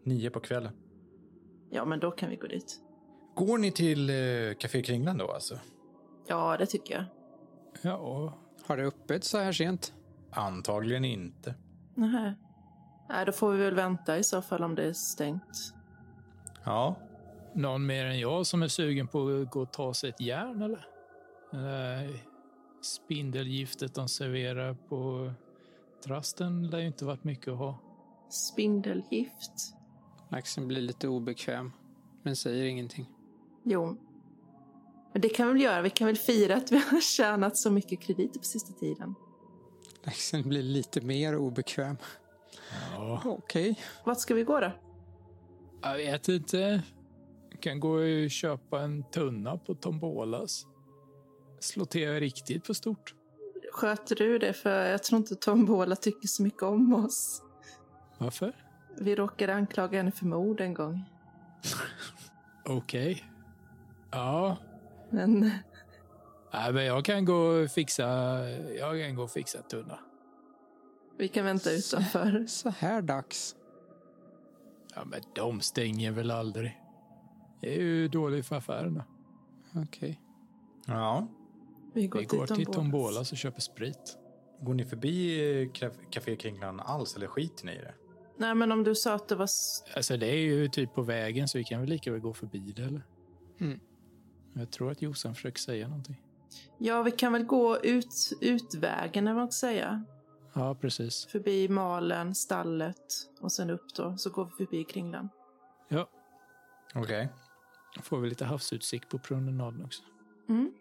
9 0.05 0.29
på 0.29 0.39
kvällen. 0.39 0.73
Ja, 1.69 1.85
men 1.85 1.99
då 1.99 2.11
kan 2.11 2.29
vi 2.29 2.35
gå 2.35 2.47
dit. 2.47 2.79
Går 3.35 3.57
ni 3.57 3.71
till 3.71 4.09
eh, 4.09 4.55
Café 4.59 4.81
Kringlan 4.81 5.17
då 5.17 5.31
alltså? 5.31 5.59
Ja, 6.27 6.57
det 6.57 6.65
tycker 6.65 6.93
jag. 6.93 7.05
Ja, 7.81 8.33
Har 8.67 8.77
det 8.77 8.83
öppet 8.83 9.23
så 9.23 9.37
här 9.37 9.51
sent? 9.51 9.93
Antagligen 10.31 11.05
inte. 11.05 11.55
Nähä. 11.95 12.35
Nej, 13.11 13.25
då 13.25 13.31
får 13.31 13.51
vi 13.51 13.63
väl 13.63 13.75
vänta 13.75 14.17
i 14.17 14.23
så 14.23 14.41
fall 14.41 14.63
om 14.63 14.75
det 14.75 14.83
är 14.83 14.93
stängt. 14.93 15.73
Ja, 16.63 16.95
någon 17.53 17.85
mer 17.85 18.05
än 18.05 18.19
jag 18.19 18.47
som 18.47 18.63
är 18.63 18.67
sugen 18.67 19.07
på 19.07 19.27
att 19.27 19.51
gå 19.51 19.61
och 19.61 19.73
ta 19.73 19.93
sig 19.93 20.09
ett 20.09 20.21
järn 20.21 20.61
eller? 20.61 20.87
Där 21.51 22.23
spindelgiftet 22.81 23.95
de 23.95 24.07
serverar 24.07 24.73
på 24.73 25.31
trasten 26.03 26.67
lär 26.67 26.79
ju 26.79 26.87
inte 26.87 27.05
varit 27.05 27.23
mycket 27.23 27.47
att 27.47 27.57
ha. 27.57 27.79
Spindelgift. 28.29 29.75
Laxen 30.29 30.67
blir 30.67 30.81
lite 30.81 31.07
obekväm, 31.07 31.71
men 32.23 32.35
säger 32.35 32.65
ingenting. 32.65 33.09
Jo. 33.63 33.97
Men 35.13 35.21
det 35.21 35.29
kan 35.29 35.47
vi 35.47 35.53
väl 35.53 35.61
göra. 35.61 35.81
Vi 35.81 35.89
kan 35.89 36.07
väl 36.07 36.17
fira 36.17 36.55
att 36.55 36.71
vi 36.71 36.77
har 36.77 37.01
tjänat 37.01 37.57
så 37.57 37.71
mycket 37.71 38.01
krediter 38.01 38.39
på 38.39 38.45
sista 38.45 38.73
tiden. 38.73 39.15
Laxen 40.03 40.49
blir 40.49 40.63
lite 40.63 41.01
mer 41.01 41.35
obekväm. 41.35 41.97
Ja, 42.95 43.21
Okej. 43.25 43.79
Vart 44.03 44.19
ska 44.19 44.33
vi 44.33 44.43
gå 44.43 44.59
då? 44.59 44.71
jag 45.81 45.97
vet 45.97 46.27
inte. 46.27 46.81
Jag 47.51 47.61
kan 47.61 47.79
gå 47.79 47.89
och 47.89 48.31
köpa 48.31 48.81
en 48.81 49.03
tunna 49.03 49.57
på 49.57 49.75
Tombolas. 49.75 50.65
Slå 51.59 51.85
till 51.85 52.19
riktigt 52.19 52.63
på 52.67 52.73
stort. 52.73 53.15
Sköter 53.73 54.15
du 54.15 54.37
det? 54.37 54.53
För 54.53 54.85
jag 54.85 55.03
tror 55.03 55.17
inte 55.17 55.35
Tombola 55.35 55.95
tycker 55.95 56.27
så 56.27 56.43
mycket 56.43 56.63
om 56.63 56.93
oss. 57.05 57.41
Varför? 58.17 58.53
Vi 58.97 59.15
råkade 59.15 59.53
anklaga 59.53 59.97
henne 59.97 60.11
för 60.11 60.25
mord 60.25 60.61
en 60.61 60.73
gång. 60.73 61.03
Okej. 62.65 63.25
Ja, 64.11 64.57
Men 65.09 65.51
Nej, 66.53 66.73
men 66.73 66.85
jag 66.85 67.05
kan 67.05 67.25
gå 67.25 67.35
och 67.35 67.71
fixa, 67.71 68.05
jag 68.79 69.01
kan 69.05 69.15
gå 69.15 69.23
och 69.23 69.31
fixa 69.31 69.57
en 69.57 69.63
tunna. 69.63 69.99
Vi 71.21 71.27
kan 71.27 71.45
vänta 71.45 71.71
utanför. 71.71 72.45
Så 72.47 72.69
här 72.69 73.01
dags. 73.01 73.55
Ja, 74.95 75.05
men 75.05 75.21
de 75.35 75.61
stänger 75.61 76.11
väl 76.11 76.31
aldrig. 76.31 76.81
Det 77.61 77.75
är 77.75 77.79
ju 77.81 78.07
dåligt 78.07 78.45
för 78.45 78.55
affärerna. 78.55 79.05
Okej. 79.75 80.21
ja. 80.87 81.27
Vi 81.93 82.07
går, 82.07 82.19
Vi 82.19 82.25
går 82.25 82.47
till 82.47 82.65
Tombolas. 82.65 83.31
Och 83.31 83.37
köper 83.37 83.61
sprit. 83.61 84.17
Går 84.61 84.73
ni 84.73 84.85
förbi 84.85 85.39
eh, 85.39 85.67
Caf- 85.69 86.09
Café 86.09 86.35
Kringlan 86.35 86.79
alls 86.79 87.15
eller 87.15 87.27
skiter 87.27 87.65
ni 87.65 87.71
i 87.71 87.77
det? 87.77 87.93
Nej, 88.37 88.55
men 88.55 88.71
om 88.71 88.83
du 88.83 88.95
sa 88.95 89.13
att 89.13 89.27
det 89.27 89.35
var... 89.35 89.47
Alltså 89.95 90.17
det 90.17 90.27
är 90.27 90.37
ju 90.37 90.67
typ 90.67 90.93
på 90.93 91.01
vägen 91.01 91.47
så 91.47 91.57
vi 91.57 91.63
kan 91.63 91.79
väl 91.79 91.89
lika 91.89 92.11
väl 92.11 92.19
gå 92.21 92.33
förbi 92.33 92.73
det 92.75 92.83
eller? 92.83 93.05
Mm. 93.59 93.79
Jag 94.53 94.71
tror 94.71 94.91
att 94.91 95.01
Jossan 95.01 95.35
försöker 95.35 95.59
säga 95.59 95.87
någonting. 95.87 96.21
Ja, 96.77 97.03
vi 97.03 97.11
kan 97.11 97.33
väl 97.33 97.43
gå 97.43 97.79
ut, 97.79 98.29
utvägen, 98.41 99.27
eller 99.27 99.33
vad 99.35 99.43
man 99.43 99.51
ska 99.51 99.67
säga. 99.67 100.03
Ja, 100.53 100.75
precis. 100.75 101.25
Förbi 101.25 101.69
malen, 101.69 102.35
stallet 102.35 103.29
och 103.39 103.51
sen 103.51 103.69
upp 103.69 103.95
då. 103.95 104.17
Så 104.17 104.29
går 104.29 104.45
vi 104.45 104.65
förbi 104.65 104.83
Kringlan. 104.83 105.29
Ja, 105.87 106.09
Okej. 106.95 107.29
då 107.95 108.01
får 108.01 108.19
vi 108.19 108.29
lite 108.29 108.45
havsutsikt 108.45 109.09
på 109.09 109.19
promenaden 109.19 109.85
också. 109.85 110.03
Mm. 110.49 110.73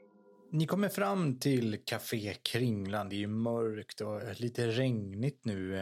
Ni 0.50 0.66
kommer 0.66 0.88
fram 0.88 1.38
till 1.38 1.84
Café 1.84 2.34
Kringlan. 2.34 3.08
Det 3.08 3.16
är 3.16 3.18
ju 3.18 3.26
mörkt 3.26 4.00
och 4.00 4.40
lite 4.40 4.66
regnigt 4.66 5.44
nu. 5.44 5.72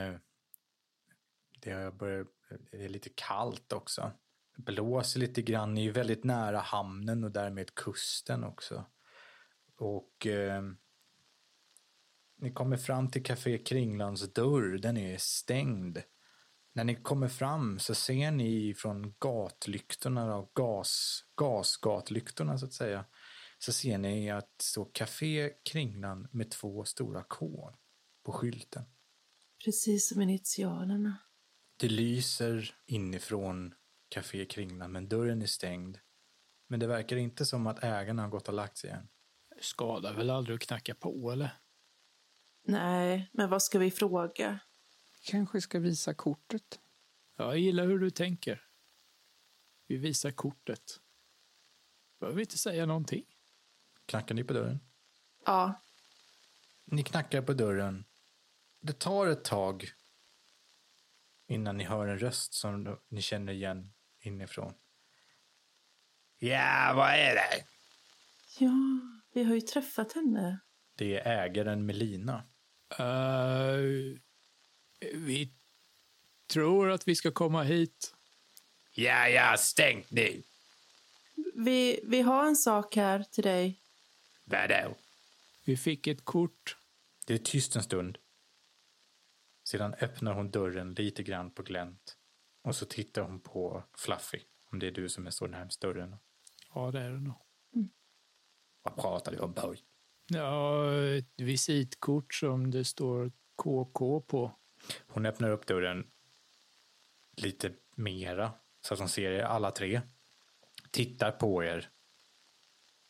Det, 1.61 1.71
har 1.71 1.91
börjat, 1.91 2.27
det 2.71 2.85
är 2.85 2.89
lite 2.89 3.11
kallt 3.15 3.73
också. 3.73 4.11
Det 4.57 4.63
blåser 4.63 5.21
lite 5.21 5.43
grann. 5.43 5.75
Ni 5.75 5.81
är 5.81 5.85
ju 5.85 5.93
väldigt 5.93 6.25
nära 6.25 6.59
hamnen 6.59 7.25
och 7.25 7.31
därmed 7.31 7.75
kusten 7.75 8.45
också. 8.45 8.85
Och 9.77 10.27
eh, 10.27 10.63
ni 12.39 12.53
kommer 12.53 12.77
fram 12.77 13.11
till 13.11 13.23
Café 13.23 13.59
Kringlans 13.59 14.33
dörr. 14.33 14.79
Den 14.79 14.97
är 14.97 15.17
stängd. 15.19 15.99
När 16.73 16.85
ni 16.85 16.95
kommer 16.95 17.29
fram 17.29 17.79
så 17.79 17.95
ser 17.95 18.31
ni 18.31 18.75
från 18.75 19.15
gatlyktorna, 19.19 20.37
och 20.37 20.53
gas, 20.55 21.25
gasgatlyktorna 21.37 22.59
så 22.59 22.67
att 22.67 22.73
säga, 22.73 23.05
så 23.59 23.73
ser 23.73 23.99
ni 23.99 24.31
att 24.31 24.59
det 24.59 24.65
står 24.65 24.91
Café 24.93 25.51
Kringlan 25.71 26.29
med 26.33 26.51
två 26.51 26.85
stora 26.85 27.23
K 27.23 27.73
på 28.25 28.33
skylten. 28.33 28.85
Precis 29.65 30.09
som 30.09 30.23
initialerna. 30.23 31.17
Det 31.77 31.89
lyser 31.89 32.75
inifrån 32.87 33.75
Café 34.09 34.45
Kringlan, 34.45 34.93
men 34.93 35.09
dörren 35.09 35.43
är 35.43 35.47
stängd. 35.47 35.99
Men 36.69 36.81
det 36.81 36.87
verkar 36.87 37.17
inte 37.17 37.47
som 37.47 37.67
att 37.67 37.85
ägarna 37.85 38.23
har 38.23 38.29
gått 38.29 38.49
och 38.49 38.55
lagt 38.55 38.79
sig 38.79 38.91
än. 38.91 39.09
Skadar 39.61 40.15
väl 40.15 40.31
aldrig 40.31 40.55
att 40.55 40.61
knacka 40.61 40.95
på, 40.95 41.31
eller? 41.33 41.51
Nej, 42.69 43.31
men 43.33 43.51
vad 43.51 43.63
ska 43.63 43.79
vi 43.79 43.91
fråga? 43.91 44.59
Kanske 45.23 45.61
ska 45.61 45.79
visa 45.79 46.15
kortet. 46.15 46.81
Jag 47.37 47.59
gillar 47.59 47.87
hur 47.87 47.99
du 47.99 48.11
tänker. 48.11 48.63
Vi 49.87 49.97
visar 49.97 50.31
kortet. 50.31 51.01
Behöver 52.21 52.41
inte 52.41 52.59
säga 52.59 52.87
någonting. 52.87 53.25
Knackar 54.07 54.35
ni 54.35 54.45
på 54.45 54.53
dörren? 54.53 54.81
Ja, 55.47 55.83
Ni 56.85 57.03
knackar 57.03 57.43
på 57.43 57.53
dörren. 57.53 58.05
Det 58.81 58.99
tar 58.99 59.27
ett 59.27 59.45
tag 59.45 59.91
innan 61.47 61.77
ni 61.77 61.85
hör 61.85 62.07
en 62.07 62.19
röst 62.19 62.55
som 62.55 62.99
ni 63.09 63.23
känner 63.23 63.53
igen 63.53 63.95
inifrån. 64.21 64.75
Ja, 66.39 66.93
vad 66.97 67.11
är 67.11 67.35
det? 67.35 67.65
ja, 68.59 68.73
vi 69.33 69.45
har 69.45 69.55
ju 69.55 69.61
träffat 69.61 70.13
henne. 70.13 70.59
Det 70.95 71.19
är 71.21 71.45
ägaren 71.45 71.87
Melina. 71.87 72.45
Eh, 72.99 73.79
vi 75.13 75.53
tror 76.47 76.91
att 76.91 77.09
vi 77.09 77.15
ska 77.15 77.31
komma 77.31 77.63
hit. 77.63 78.15
Ja, 78.95 79.29
ja, 79.29 79.57
stängt 79.59 80.11
nu. 80.11 80.43
Vi, 81.55 82.01
vi 82.05 82.21
har 82.21 82.47
en 82.47 82.57
sak 82.57 82.97
här 82.97 83.23
till 83.23 83.45
dig. 83.45 83.81
Vadå? 84.45 84.95
Vi 85.65 85.77
fick 85.77 86.07
ett 86.07 86.25
kort. 86.25 86.77
Det 87.27 87.35
är 87.35 87.39
tyst 87.39 87.77
en 87.77 87.83
stund. 87.83 88.19
Sedan 89.65 89.95
öppnar 89.95 90.33
hon 90.33 90.51
dörren 90.51 90.95
lite 90.95 91.23
grann 91.23 91.51
på 91.51 91.63
glänt. 91.63 92.17
Och 92.63 92.77
så 92.77 92.87
tittar 92.87 93.23
hon 93.23 93.41
på 93.41 93.85
Fluffy, 93.97 94.41
om 94.71 94.79
det 94.79 94.87
är 94.87 94.91
du 94.91 95.09
som 95.09 95.27
är 95.27 95.31
så 95.31 95.47
närmst 95.47 95.81
dörren. 95.81 96.17
Ja, 96.75 96.91
det 96.91 97.01
är 97.01 97.11
det 97.11 97.21
nog. 97.21 97.37
Vad 98.83 98.97
pratar 98.97 99.33
du 99.33 99.39
om, 99.39 99.53
boy? 99.53 99.83
Ja, 100.31 100.93
ett 100.95 101.41
visitkort 101.41 102.35
som 102.35 102.71
det 102.71 102.85
står 102.85 103.33
KK 103.57 104.21
på. 104.21 104.53
Hon 105.07 105.27
öppnar 105.27 105.51
upp 105.51 105.67
dörren 105.67 106.11
lite 107.37 107.73
mera 107.95 108.53
så 108.81 108.95
att 108.95 109.01
hon 109.01 109.09
ser 109.09 109.31
er 109.31 109.43
alla 109.43 109.71
tre. 109.71 110.01
Tittar 110.91 111.31
på 111.31 111.65
er 111.65 111.91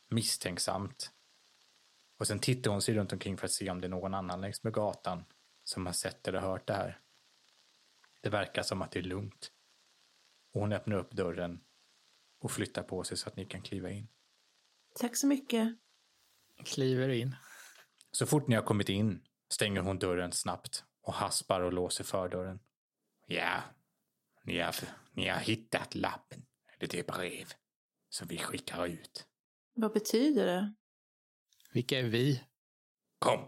misstänksamt. 0.09 1.13
Och 2.19 2.27
sen 2.27 2.39
tittar 2.39 2.71
hon 2.71 2.83
sig 2.83 2.95
runt 2.95 3.13
omkring 3.13 3.37
för 3.37 3.45
att 3.45 3.53
se 3.53 3.71
om 3.71 3.81
det 3.81 3.87
är 3.87 3.89
någon 3.89 4.15
annan 4.15 4.41
längs 4.41 4.63
med 4.63 4.73
gatan 4.73 5.25
som 5.65 5.87
har 5.87 5.93
sett 5.93 6.29
eller 6.29 6.41
hört 6.41 6.67
det 6.67 6.75
här. 6.75 7.01
Det 8.21 8.29
verkar 8.29 8.63
som 8.63 8.83
att 8.83 8.91
det 8.91 8.99
är 8.99 9.03
lugnt. 9.03 9.53
Och 10.53 10.61
hon 10.61 10.73
öppnar 10.73 10.97
upp 10.97 11.11
dörren 11.11 11.61
och 12.39 12.51
flyttar 12.51 12.83
på 12.83 13.05
sig 13.05 13.17
så 13.17 13.29
att 13.29 13.37
ni 13.37 13.45
kan 13.45 13.63
kliva 13.63 13.91
in. 13.91 14.09
Tack 14.95 15.17
så 15.17 15.27
mycket. 15.27 15.79
Kliver 16.65 17.09
in. 17.09 17.37
Så 18.13 18.27
fort 18.27 18.49
ni 18.49 18.55
har 18.55 18.63
kommit 18.63 18.89
in 18.89 19.23
stänger 19.51 19.81
hon 19.81 19.99
dörren 19.99 20.33
snabbt 20.33 20.85
och 21.03 21.15
haspar 21.15 21.61
och 21.61 21.73
låser 21.73 22.05
fördörren. 22.05 22.61
Ja, 23.27 23.63
ni 24.45 24.61
har, 24.61 24.75
ni 25.13 25.29
har 25.29 25.39
hittat 25.39 25.95
lappen, 25.95 26.47
eller 26.79 26.89
det 26.89 27.07
brev, 27.07 27.53
som 28.09 28.29
vi 28.29 28.39
skickar 28.39 28.87
ut. 28.87 29.27
Vad 29.75 29.93
betyder 29.93 30.47
det? 30.47 30.75
Vilka 31.73 31.99
är 31.99 32.03
vi? 32.03 32.45
Kom, 33.19 33.41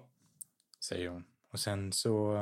säger 0.81 1.09
hon. 1.09 1.25
Och 1.53 1.61
sen 1.61 1.93
så 1.93 2.37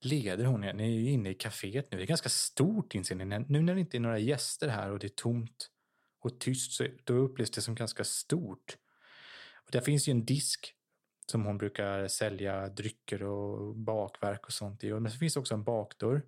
leder 0.00 0.44
hon 0.44 0.64
er. 0.64 0.72
Ni 0.72 0.84
är 0.84 1.00
ju 1.00 1.10
inne 1.10 1.30
i 1.30 1.34
kaféet 1.34 1.88
nu. 1.90 1.96
Det 1.96 2.04
är 2.04 2.06
ganska 2.06 2.28
stort 2.28 2.94
inser 2.94 3.14
ni. 3.14 3.24
Nu 3.24 3.62
när 3.62 3.74
det 3.74 3.80
inte 3.80 3.96
är 3.96 4.00
några 4.00 4.18
gäster 4.18 4.68
här 4.68 4.90
och 4.90 4.98
det 4.98 5.06
är 5.06 5.08
tomt 5.08 5.70
och 6.20 6.40
tyst 6.40 6.72
så 6.72 6.86
då 7.04 7.14
upplevs 7.14 7.50
det 7.50 7.60
som 7.60 7.74
ganska 7.74 8.04
stort. 8.04 8.76
Och 9.66 9.72
där 9.72 9.80
finns 9.80 10.08
ju 10.08 10.10
en 10.10 10.24
disk 10.24 10.74
som 11.26 11.44
hon 11.44 11.58
brukar 11.58 12.08
sälja 12.08 12.68
drycker 12.68 13.22
och 13.22 13.76
bakverk 13.76 14.46
och 14.46 14.52
sånt 14.52 14.84
i. 14.84 14.92
Och 14.92 15.02
det 15.02 15.10
finns 15.10 15.36
också 15.36 15.54
en 15.54 15.64
bakdörr 15.64 16.22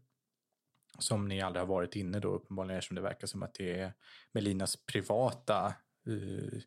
som 0.98 1.28
ni 1.28 1.40
aldrig 1.40 1.60
har 1.60 1.66
varit 1.66 1.96
inne 1.96 2.20
då 2.20 2.28
uppenbarligen 2.28 2.78
eftersom 2.78 2.94
det 2.94 3.00
verkar 3.00 3.26
som 3.26 3.42
att 3.42 3.54
det 3.54 3.78
är 3.78 3.94
Melinas 4.32 4.76
privata 4.76 5.66
eh, 6.06 6.60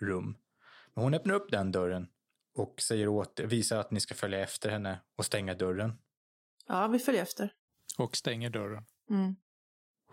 rum. 0.00 0.36
Men 0.94 1.04
hon 1.04 1.14
öppnar 1.14 1.34
upp 1.34 1.50
den 1.50 1.72
dörren 1.72 2.08
och 2.54 2.80
säger 2.80 3.08
åt, 3.08 3.40
visar 3.40 3.78
att 3.78 3.90
ni 3.90 4.00
ska 4.00 4.14
följa 4.14 4.40
efter 4.40 4.70
henne 4.70 5.00
och 5.16 5.24
stänga 5.24 5.54
dörren. 5.54 5.98
Ja, 6.66 6.88
vi 6.88 6.98
följer 6.98 7.22
efter. 7.22 7.52
Och 7.98 8.16
stänger 8.16 8.50
dörren. 8.50 8.84
Mm. 9.10 9.36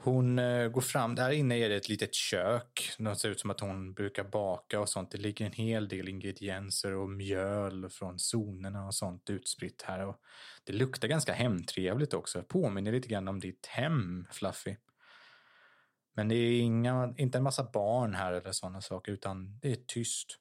Hon 0.01 0.39
eh, 0.39 0.67
går 0.67 0.81
fram, 0.81 1.15
där 1.15 1.31
inne 1.31 1.55
är 1.55 1.69
det 1.69 1.75
ett 1.75 1.89
litet 1.89 2.13
kök. 2.13 2.91
Det 2.97 3.15
ser 3.15 3.29
ut 3.29 3.39
som 3.39 3.49
att 3.49 3.59
hon 3.59 3.93
brukar 3.93 4.23
baka 4.23 4.79
och 4.79 4.89
sånt. 4.89 5.12
Det 5.12 5.17
ligger 5.17 5.45
en 5.45 5.51
hel 5.51 5.88
del 5.88 6.09
ingredienser 6.09 6.93
och 6.93 7.09
mjöl 7.09 7.89
från 7.89 8.15
zonerna 8.19 8.88
och 8.88 8.95
sånt 8.95 9.29
utspritt 9.29 9.81
här. 9.81 10.05
Och 10.05 10.21
det 10.63 10.73
luktar 10.73 11.07
ganska 11.07 11.33
hemtrevligt 11.33 12.13
också. 12.13 12.43
Påminner 12.43 12.91
lite 12.91 13.07
grann 13.07 13.27
om 13.27 13.39
ditt 13.39 13.65
hem, 13.65 14.27
Fluffy. 14.31 14.75
Men 16.13 16.27
det 16.27 16.35
är 16.35 16.62
inga, 16.62 17.13
inte 17.17 17.38
en 17.38 17.43
massa 17.43 17.63
barn 17.63 18.13
här 18.13 18.33
eller 18.33 18.51
sådana 18.51 18.81
saker, 18.81 19.12
utan 19.12 19.59
det 19.59 19.71
är 19.71 19.79
tyst. 19.88 20.39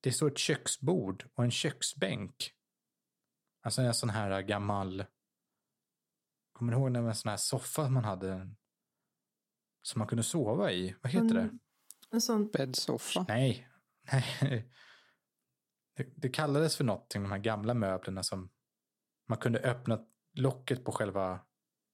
Det 0.00 0.12
står 0.12 0.30
ett 0.30 0.38
köksbord 0.38 1.28
och 1.34 1.44
en 1.44 1.50
köksbänk. 1.50 2.52
Alltså 3.62 3.82
en 3.82 3.94
sån 3.94 4.10
här 4.10 4.42
gammal 4.42 5.04
Kommer 6.60 6.72
du 6.72 6.78
ihåg 6.78 6.92
när 6.92 7.02
en 7.02 7.14
sån 7.14 7.30
här 7.30 7.36
soffa 7.36 7.88
man 7.88 8.04
hade 8.04 8.50
som 9.82 9.98
man 9.98 10.08
kunde 10.08 10.22
sova 10.22 10.72
i? 10.72 10.96
Vad 11.02 11.12
heter 11.12 11.34
det? 11.34 11.50
En, 12.10 12.20
sån... 12.20 12.50
Bäddsoffa. 12.50 13.24
Nej. 13.28 13.68
Nej. 14.12 14.72
Det, 15.96 16.12
det 16.16 16.28
kallades 16.28 16.76
för 16.76 16.84
någonting, 16.84 17.22
de 17.22 17.30
här 17.30 17.38
gamla 17.38 17.74
möblerna 17.74 18.22
som 18.22 18.50
man 19.28 19.38
kunde 19.38 19.58
öppna 19.58 20.00
locket 20.34 20.84
på 20.84 20.92
själva 20.92 21.40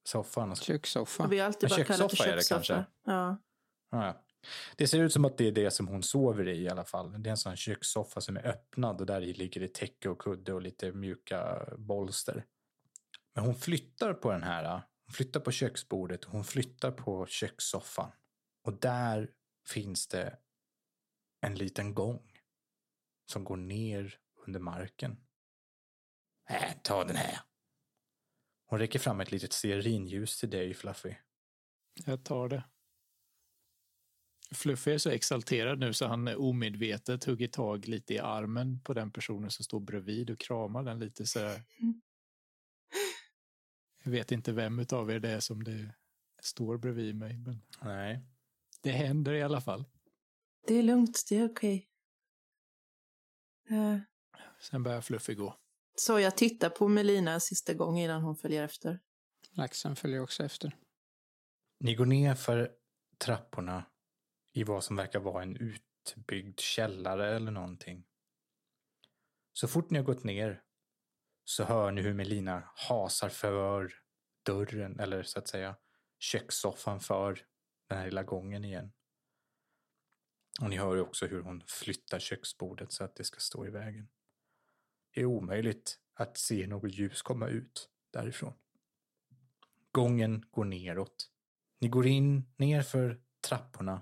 soffan. 0.07 0.51
Och 0.51 0.57
så. 0.57 0.63
Kökssoffa. 0.63 1.27
Vi 1.27 1.39
har 1.39 1.47
alltid 1.47 1.71
En 1.71 1.77
bara 1.77 1.83
kallat 1.83 2.09
det 2.09 2.15
kökssoffa 2.15 2.31
är 2.31 2.35
det 2.35 2.41
kökssoffa. 2.41 2.75
kanske. 2.75 2.85
Ja. 3.03 3.37
Ja. 3.91 4.23
Det 4.75 4.87
ser 4.87 4.99
ut 4.99 5.13
som 5.13 5.25
att 5.25 5.37
det 5.37 5.47
är 5.47 5.51
det 5.51 5.71
som 5.71 5.87
hon 5.87 6.03
sover 6.03 6.47
i 6.47 6.61
i 6.61 6.69
alla 6.69 6.85
fall. 6.85 7.23
Det 7.23 7.29
är 7.29 7.31
en 7.31 7.37
sån 7.37 7.55
kökssoffa 7.55 8.21
som 8.21 8.37
är 8.37 8.47
öppnad 8.47 8.99
och 9.01 9.07
där 9.07 9.21
i 9.21 9.33
ligger 9.33 9.61
det 9.61 9.73
täcke 9.73 10.09
och 10.09 10.21
kudde 10.21 10.53
och 10.53 10.61
lite 10.61 10.91
mjuka 10.91 11.65
bolster. 11.77 12.45
Men 13.37 13.45
hon 13.45 13.55
flyttar 13.55 14.13
på 14.13 14.31
den 14.31 14.43
här. 14.43 14.81
Hon 15.05 15.13
flyttar 15.13 15.39
på 15.39 15.51
köksbordet 15.51 16.25
och 16.25 16.31
hon 16.31 16.43
flyttar 16.43 16.91
på 16.91 17.25
kökssoffan. 17.25 18.11
Och 18.63 18.79
där 18.79 19.31
finns 19.69 20.07
det 20.07 20.39
en 21.41 21.55
liten 21.55 21.93
gång 21.93 22.31
som 23.31 23.43
går 23.43 23.57
ner 23.57 24.19
under 24.47 24.59
marken. 24.59 25.17
Äh, 26.49 26.73
ta 26.83 27.03
den 27.03 27.15
här. 27.15 27.39
Hon 28.65 28.79
räcker 28.79 28.99
fram 28.99 29.19
ett 29.19 29.31
litet 29.31 29.53
stearinljus 29.53 30.39
till 30.39 30.49
dig, 30.49 30.73
Fluffy. 30.73 31.15
Jag 32.05 32.25
tar 32.25 32.49
det. 32.49 32.63
Fluffy 34.51 34.91
är 34.91 34.97
så 34.97 35.09
exalterad 35.09 35.79
nu 35.79 35.93
så 35.93 36.07
han 36.07 36.27
omedvetet 36.27 37.23
hugger 37.23 37.47
tag 37.47 37.87
lite 37.87 38.13
i 38.13 38.19
armen 38.19 38.79
på 38.83 38.93
den 38.93 39.11
personen 39.11 39.51
som 39.51 39.63
står 39.65 39.79
bredvid 39.79 40.29
och 40.29 40.39
kramar 40.39 40.83
den 40.83 40.99
lite 40.99 41.25
så. 41.25 41.39
Jag 44.07 44.11
vet 44.11 44.31
inte 44.31 44.51
vem 44.51 44.79
utav 44.79 45.11
er 45.11 45.19
det 45.19 45.29
är 45.29 45.39
som 45.39 45.63
det 45.63 45.93
står 46.41 46.77
bredvid 46.77 47.15
mig, 47.15 47.37
men 47.37 47.61
Nej. 47.81 48.19
det 48.81 48.91
händer 48.91 49.33
i 49.33 49.43
alla 49.43 49.61
fall. 49.61 49.85
Det 50.67 50.73
är 50.73 50.83
lugnt, 50.83 51.25
det 51.29 51.37
är 51.37 51.45
okej. 51.45 51.89
Eh, 53.69 53.97
Sen 54.59 54.83
börjar 54.83 55.01
Fluffy 55.01 55.35
gå. 55.35 55.55
Så 55.95 56.19
jag 56.19 56.37
tittar 56.37 56.69
på 56.69 56.87
Melina 56.87 57.31
en 57.31 57.41
sista 57.41 57.73
gång 57.73 57.99
innan 57.99 58.21
hon 58.21 58.35
följer 58.35 58.63
efter. 58.63 58.99
Laxen 59.51 59.95
följer 59.95 60.19
också 60.19 60.43
efter. 60.43 60.77
Ni 61.79 61.95
går 61.95 62.05
ner 62.05 62.35
för 62.35 62.71
trapporna 63.17 63.85
i 64.53 64.63
vad 64.63 64.83
som 64.83 64.95
verkar 64.95 65.19
vara 65.19 65.43
en 65.43 65.55
utbyggd 65.55 66.59
källare 66.59 67.35
eller 67.35 67.51
någonting. 67.51 68.05
Så 69.53 69.67
fort 69.67 69.89
ni 69.89 69.97
har 69.97 70.05
gått 70.05 70.23
ner 70.23 70.63
så 71.49 71.63
hör 71.63 71.91
ni 71.91 72.01
hur 72.01 72.13
Melina 72.13 72.63
hasar 72.75 73.29
för 73.29 73.93
dörren, 74.43 74.99
eller 74.99 75.23
så 75.23 75.39
att 75.39 75.47
säga 75.47 75.75
kökssoffan 76.19 76.99
för 76.99 77.45
den 77.87 77.97
här 77.97 78.05
lilla 78.05 78.23
gången 78.23 78.65
igen. 78.65 78.91
Och 80.61 80.69
ni 80.69 80.77
hör 80.77 80.95
ju 80.95 81.01
också 81.01 81.27
hur 81.27 81.41
hon 81.41 81.63
flyttar 81.67 82.19
köksbordet 82.19 82.91
så 82.91 83.03
att 83.03 83.15
det 83.15 83.23
ska 83.23 83.39
stå 83.39 83.65
i 83.65 83.69
vägen. 83.69 84.07
Det 85.13 85.21
är 85.21 85.25
omöjligt 85.25 85.99
att 86.13 86.37
se 86.37 86.67
något 86.67 86.93
ljus 86.93 87.21
komma 87.21 87.47
ut 87.47 87.89
därifrån. 88.11 88.53
Gången 89.91 90.45
går 90.51 90.65
neråt. 90.65 91.29
Ni 91.79 91.87
går 91.87 92.07
in 92.07 92.53
nerför 92.55 93.21
trapporna. 93.47 94.01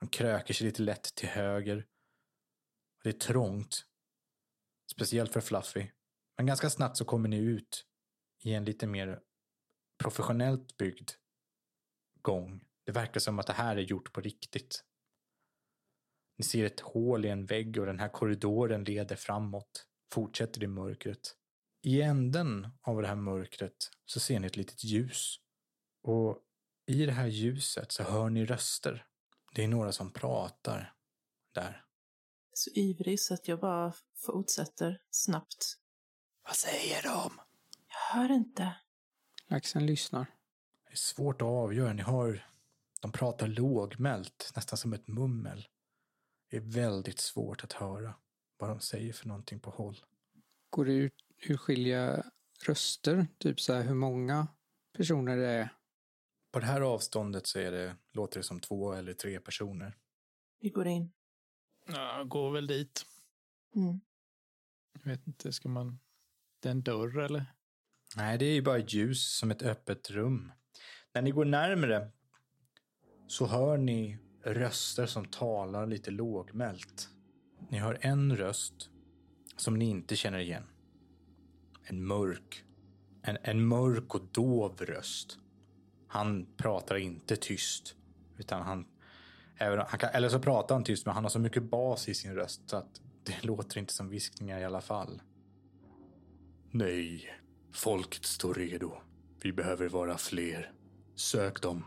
De 0.00 0.08
kröker 0.08 0.54
sig 0.54 0.66
lite 0.66 0.82
lätt 0.82 1.14
till 1.14 1.28
höger. 1.28 1.86
Det 3.02 3.08
är 3.08 3.12
trångt. 3.12 3.86
Speciellt 4.92 5.32
för 5.32 5.40
Fluffy. 5.40 5.90
Men 6.36 6.46
ganska 6.46 6.70
snabbt 6.70 6.96
så 6.96 7.04
kommer 7.04 7.28
ni 7.28 7.36
ut 7.36 7.86
i 8.42 8.54
en 8.54 8.64
lite 8.64 8.86
mer 8.86 9.20
professionellt 9.98 10.76
byggd 10.76 11.10
gång. 12.22 12.64
Det 12.84 12.92
verkar 12.92 13.20
som 13.20 13.38
att 13.38 13.46
det 13.46 13.52
här 13.52 13.76
är 13.76 13.80
gjort 13.80 14.12
på 14.12 14.20
riktigt. 14.20 14.84
Ni 16.38 16.44
ser 16.44 16.64
ett 16.64 16.80
hål 16.80 17.24
i 17.24 17.28
en 17.28 17.46
vägg 17.46 17.78
och 17.78 17.86
den 17.86 17.98
här 17.98 18.08
korridoren 18.08 18.84
leder 18.84 19.16
framåt, 19.16 19.86
fortsätter 20.12 20.64
i 20.64 20.66
mörkret. 20.66 21.36
I 21.82 22.02
änden 22.02 22.68
av 22.82 23.02
det 23.02 23.08
här 23.08 23.16
mörkret 23.16 23.90
så 24.04 24.20
ser 24.20 24.40
ni 24.40 24.46
ett 24.46 24.56
litet 24.56 24.84
ljus. 24.84 25.36
Och 26.02 26.38
i 26.86 27.06
det 27.06 27.12
här 27.12 27.26
ljuset 27.26 27.92
så 27.92 28.02
hör 28.02 28.30
ni 28.30 28.44
röster. 28.44 29.06
Det 29.54 29.64
är 29.64 29.68
några 29.68 29.92
som 29.92 30.12
pratar 30.12 30.94
där. 31.54 31.84
Så 32.52 32.70
ivrig 32.70 33.20
så 33.20 33.34
att 33.34 33.48
jag 33.48 33.60
bara 33.60 33.92
fortsätter 34.26 35.02
snabbt. 35.10 35.76
Vad 36.50 36.56
säger 36.56 37.02
de? 37.02 37.40
Jag 37.88 38.20
hör 38.20 38.32
inte. 38.32 38.76
Laxen 39.46 39.86
lyssnar. 39.86 40.26
Det 40.84 40.92
är 40.92 40.96
svårt 40.96 41.42
att 41.42 41.48
avgöra. 41.48 41.92
Ni 41.92 42.02
hör, 42.02 42.46
de 43.00 43.12
pratar 43.12 43.46
lågmält, 43.46 44.52
nästan 44.56 44.76
som 44.76 44.92
ett 44.92 45.08
mummel. 45.08 45.68
Det 46.48 46.56
är 46.56 46.60
väldigt 46.60 47.20
svårt 47.20 47.64
att 47.64 47.72
höra 47.72 48.14
vad 48.58 48.70
de 48.70 48.80
säger 48.80 49.12
för 49.12 49.28
någonting 49.28 49.60
på 49.60 49.70
håll. 49.70 50.04
Går 50.70 50.84
det 50.84 50.92
ut 50.92 51.14
urskilja 51.48 52.24
röster? 52.66 53.26
Typ 53.38 53.60
så 53.60 53.72
här 53.72 53.82
hur 53.82 53.94
många 53.94 54.48
personer 54.92 55.36
det 55.36 55.48
är? 55.48 55.68
På 56.52 56.60
det 56.60 56.66
här 56.66 56.80
avståndet 56.80 57.46
så 57.46 57.58
är 57.58 57.72
det, 57.72 57.96
låter 58.12 58.40
det 58.40 58.44
som 58.44 58.60
två 58.60 58.92
eller 58.92 59.12
tre 59.12 59.40
personer. 59.40 59.96
Vi 60.60 60.70
går 60.70 60.86
in. 60.86 61.12
Ja, 61.86 62.24
går 62.24 62.52
väl 62.52 62.66
dit. 62.66 63.06
Mm. 63.74 64.00
Jag 64.92 65.10
vet 65.10 65.26
inte, 65.26 65.52
ska 65.52 65.68
man... 65.68 65.98
Det 66.60 66.68
en 66.68 66.82
dörr 66.82 67.18
eller? 67.18 67.44
Nej, 68.16 68.38
det 68.38 68.44
är 68.44 68.52
ju 68.52 68.62
bara 68.62 68.78
ljus 68.78 69.38
som 69.38 69.50
ett 69.50 69.62
öppet 69.62 70.10
rum. 70.10 70.52
När 71.14 71.22
ni 71.22 71.30
går 71.30 71.44
närmre 71.44 72.10
så 73.26 73.46
hör 73.46 73.78
ni 73.78 74.18
röster 74.44 75.06
som 75.06 75.24
talar 75.24 75.86
lite 75.86 76.10
lågmält. 76.10 77.08
Ni 77.70 77.78
hör 77.78 77.98
en 78.00 78.36
röst 78.36 78.90
som 79.56 79.78
ni 79.78 79.84
inte 79.84 80.16
känner 80.16 80.38
igen. 80.38 80.66
En 81.84 82.06
mörk, 82.06 82.64
en, 83.22 83.38
en 83.42 83.66
mörk 83.66 84.14
och 84.14 84.22
dov 84.32 84.76
röst. 84.76 85.38
Han 86.08 86.46
pratar 86.56 86.96
inte 86.96 87.36
tyst, 87.36 87.96
utan 88.38 88.62
han, 88.62 88.86
även, 89.56 89.78
han 89.88 89.98
kan, 89.98 90.10
eller 90.10 90.28
så 90.28 90.38
pratar 90.38 90.74
han 90.74 90.84
tyst, 90.84 91.06
men 91.06 91.14
han 91.14 91.24
har 91.24 91.30
så 91.30 91.38
mycket 91.38 91.62
bas 91.62 92.08
i 92.08 92.14
sin 92.14 92.34
röst 92.34 92.70
så 92.70 92.76
att 92.76 93.00
det 93.24 93.42
låter 93.44 93.78
inte 93.78 93.92
som 93.92 94.08
viskningar 94.08 94.60
i 94.60 94.64
alla 94.64 94.80
fall. 94.80 95.22
Nej, 96.72 97.34
folket 97.72 98.24
står 98.24 98.54
redo. 98.54 98.92
Vi 99.42 99.52
behöver 99.52 99.88
vara 99.88 100.18
fler. 100.18 100.72
Sök 101.14 101.62
dem. 101.62 101.84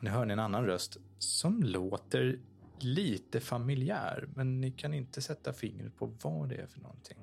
Ni 0.00 0.10
hör 0.10 0.26
en 0.26 0.38
annan 0.38 0.64
röst 0.66 0.96
som 1.18 1.62
låter 1.62 2.38
lite 2.80 3.40
familjär, 3.40 4.28
men 4.34 4.60
ni 4.60 4.70
kan 4.70 4.94
inte 4.94 5.22
sätta 5.22 5.52
fingret 5.52 5.96
på 5.96 6.06
vad 6.22 6.48
det 6.48 6.54
är 6.54 6.66
för 6.66 6.80
någonting. 6.80 7.18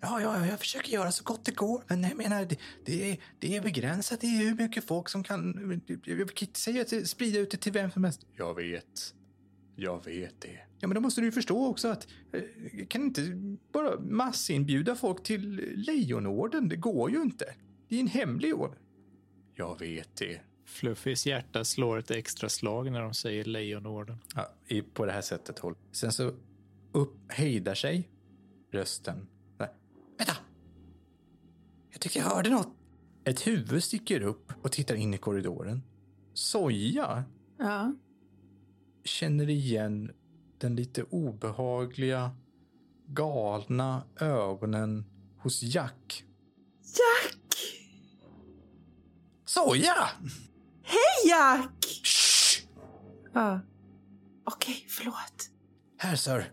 Ja, 0.00 0.20
ja, 0.20 0.46
jag 0.46 0.58
försöker 0.58 0.92
göra 0.92 1.12
så 1.12 1.24
gott 1.24 1.44
det 1.44 1.54
går, 1.54 1.82
men 1.88 2.02
jag 2.02 2.16
menar, 2.16 2.44
det, 2.44 2.58
det, 2.84 3.10
är, 3.10 3.18
det 3.38 3.56
är 3.56 3.62
begränsat 3.62 4.24
i 4.24 4.26
hur 4.26 4.54
mycket 4.54 4.84
folk 4.84 5.08
som 5.08 5.24
kan... 5.24 5.82
Jag 6.04 6.34
kan 6.34 6.48
inte 6.48 6.60
säga 6.60 6.82
att 6.82 7.08
sprida 7.08 7.38
ut 7.38 7.50
det 7.50 7.56
till 7.56 7.72
vem 7.72 7.90
som 7.90 8.04
helst. 8.04 8.26
Jag 8.36 8.54
vet. 8.54 9.14
Jag 9.76 10.04
vet 10.04 10.40
det. 10.40 10.67
Ja, 10.80 10.88
men 10.88 10.94
då 10.94 11.00
måste 11.00 11.20
du 11.20 11.24
ju 11.26 11.32
förstå 11.32 11.66
också 11.66 11.88
att 11.88 12.08
eh, 12.32 12.42
kan 12.88 13.02
inte 13.02 13.22
bara 13.72 14.00
massinbjuda 14.00 14.94
folk 14.96 15.22
till 15.22 15.72
Lejonorden. 15.74 16.68
Det 16.68 16.76
går 16.76 17.10
ju 17.10 17.22
inte. 17.22 17.44
Det 17.88 17.96
är 17.96 18.00
en 18.00 18.06
hemlig 18.06 18.54
orden. 18.54 18.78
Jag 19.54 19.78
vet 19.78 20.16
det. 20.16 20.40
Fluffys 20.64 21.26
hjärta 21.26 21.64
slår 21.64 21.98
ett 21.98 22.10
extra 22.10 22.48
slag 22.48 22.92
när 22.92 23.00
de 23.02 23.14
säger 23.14 23.44
Lejonorden. 23.44 24.16
Ja, 24.34 24.50
i, 24.66 24.82
på 24.82 25.06
det 25.06 25.12
här 25.12 25.20
sättet. 25.20 25.58
Håll. 25.58 25.74
Sen 25.92 26.12
så 26.12 26.32
upp, 26.92 27.16
hejdar 27.32 27.74
sig 27.74 28.08
rösten. 28.72 29.26
Nej. 29.58 29.68
Vänta! 30.18 30.32
Jag 31.90 32.00
tycker 32.00 32.20
jag 32.20 32.26
hörde 32.26 32.50
något. 32.50 32.68
Ett 33.24 33.46
huvud 33.46 33.84
sticker 33.84 34.20
upp 34.22 34.52
och 34.62 34.72
tittar 34.72 34.94
in 34.94 35.14
i 35.14 35.18
korridoren. 35.18 35.82
Soja 36.34 37.24
Ja. 37.58 37.94
känner 39.04 39.48
igen 39.50 40.12
den 40.60 40.76
lite 40.76 41.02
obehagliga, 41.02 42.30
galna 43.06 44.02
ögonen 44.20 45.04
hos 45.38 45.62
Jack. 45.62 46.24
Jack! 46.82 47.38
Soja! 49.44 50.08
Hej 50.82 51.30
Jack! 51.30 51.84
Shh! 52.04 52.66
Ja. 53.32 53.60
Okej, 54.44 54.86
förlåt. 54.88 55.50
Här, 55.98 56.16
sir. 56.16 56.52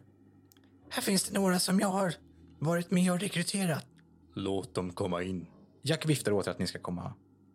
Här 0.89 1.01
finns 1.01 1.23
det 1.23 1.39
några 1.39 1.59
som 1.59 1.79
jag 1.79 1.87
har 1.87 2.13
varit 2.59 2.91
med 2.91 3.11
och 3.11 3.19
rekryterat. 3.19 3.85
Låt 4.35 4.75
dem 4.75 4.93
komma 4.93 5.23
in. 5.23 5.47
Jack 5.81 6.05
viftar 6.05 6.31
åt 6.31 6.47
att 6.47 6.59
ni 6.59 6.67
ska 6.67 6.79
komma 6.79 7.13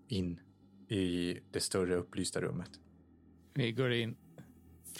in 0.09 0.41
i 0.89 1.39
det 1.51 1.61
större 1.61 1.97
upplysta 1.97 2.41
rummet. 2.41 2.71
Vi 3.55 3.73
går 3.73 3.93
in. 3.93 4.17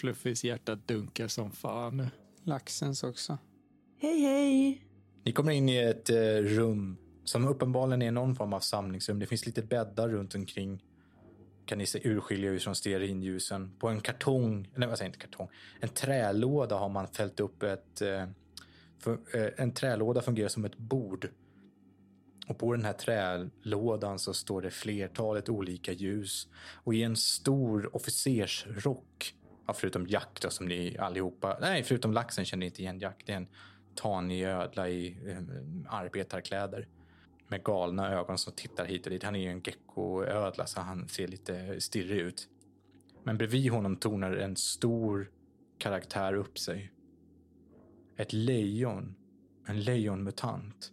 Fluffys 0.01 0.43
hjärta 0.43 0.75
dunkar 0.75 1.27
som 1.27 1.51
fan 1.51 1.97
nu. 1.97 2.09
Laxens 2.43 3.03
också. 3.03 3.37
Hej, 3.99 4.21
hej. 4.21 4.85
Ni 5.23 5.31
kommer 5.31 5.51
in 5.51 5.69
i 5.69 5.77
ett 5.77 6.09
eh, 6.09 6.15
rum 6.35 6.97
som 7.23 7.47
uppenbarligen 7.47 8.01
är 8.01 8.11
någon 8.11 8.35
form 8.35 8.53
av 8.53 8.59
samlingsrum. 8.59 9.19
Det 9.19 9.25
finns 9.25 9.45
lite 9.45 9.61
bäddar 9.61 10.09
runt 10.09 10.35
omkring. 10.35 10.83
Kan 11.65 11.77
ni 11.77 11.85
se 11.85 12.07
urskilja 12.09 12.51
ut 12.51 12.63
från 12.63 12.75
stearinljusen. 12.75 13.71
På 13.79 13.87
en 13.87 14.01
kartong, 14.01 14.69
eller 14.75 14.87
vad 14.87 14.97
säger 14.97 15.09
inte 15.09 15.19
kartong, 15.19 15.49
en 15.79 15.89
trälåda 15.89 16.75
har 16.75 16.89
man 16.89 17.07
fällt 17.07 17.39
upp 17.39 17.63
ett... 17.63 18.01
Eh, 18.01 18.25
för, 18.99 19.11
eh, 19.11 19.49
en 19.57 19.73
trälåda 19.73 20.21
fungerar 20.21 20.49
som 20.49 20.65
ett 20.65 20.77
bord. 20.77 21.29
Och 22.47 22.57
på 22.57 22.75
den 22.75 22.85
här 22.85 22.93
trälådan 22.93 24.19
så 24.19 24.33
står 24.33 24.61
det 24.61 24.71
flertalet 24.71 25.49
olika 25.49 25.91
ljus. 25.91 26.47
Och 26.83 26.93
i 26.93 27.03
en 27.03 27.15
stor 27.15 27.95
officersrock, 27.95 29.35
ja, 29.67 29.73
förutom 29.73 30.07
Jack 30.07 30.41
då, 30.41 30.49
som 30.49 30.67
ni 30.67 30.97
allihopa, 30.97 31.57
nej 31.61 31.83
förutom 31.83 32.13
laxen 32.13 32.45
känner 32.45 32.59
ni 32.59 32.65
inte 32.65 32.81
igen 32.81 32.99
Jack. 32.99 33.23
Det 33.25 33.31
är 33.31 33.37
en 33.37 33.47
tanig 33.95 34.43
ödla 34.43 34.89
i 34.89 35.17
eh, 35.27 35.41
arbetarkläder. 35.93 36.87
Med 37.47 37.63
galna 37.63 38.13
ögon 38.13 38.37
som 38.37 38.53
tittar 38.53 38.85
hit 38.85 39.05
och 39.05 39.11
dit. 39.11 39.23
Han 39.23 39.35
är 39.35 39.39
ju 39.39 39.49
en 39.49 39.61
geckoödla 39.61 40.65
så 40.65 40.81
han 40.81 41.07
ser 41.07 41.27
lite 41.27 41.81
stirrig 41.81 42.19
ut. 42.19 42.47
Men 43.23 43.37
bredvid 43.37 43.71
honom 43.71 43.95
tornar 43.95 44.31
en 44.31 44.55
stor 44.55 45.31
karaktär 45.77 46.33
upp 46.33 46.59
sig. 46.59 46.91
Ett 48.17 48.33
lejon. 48.33 49.15
En 49.67 49.81
lejonmutant. 49.81 50.91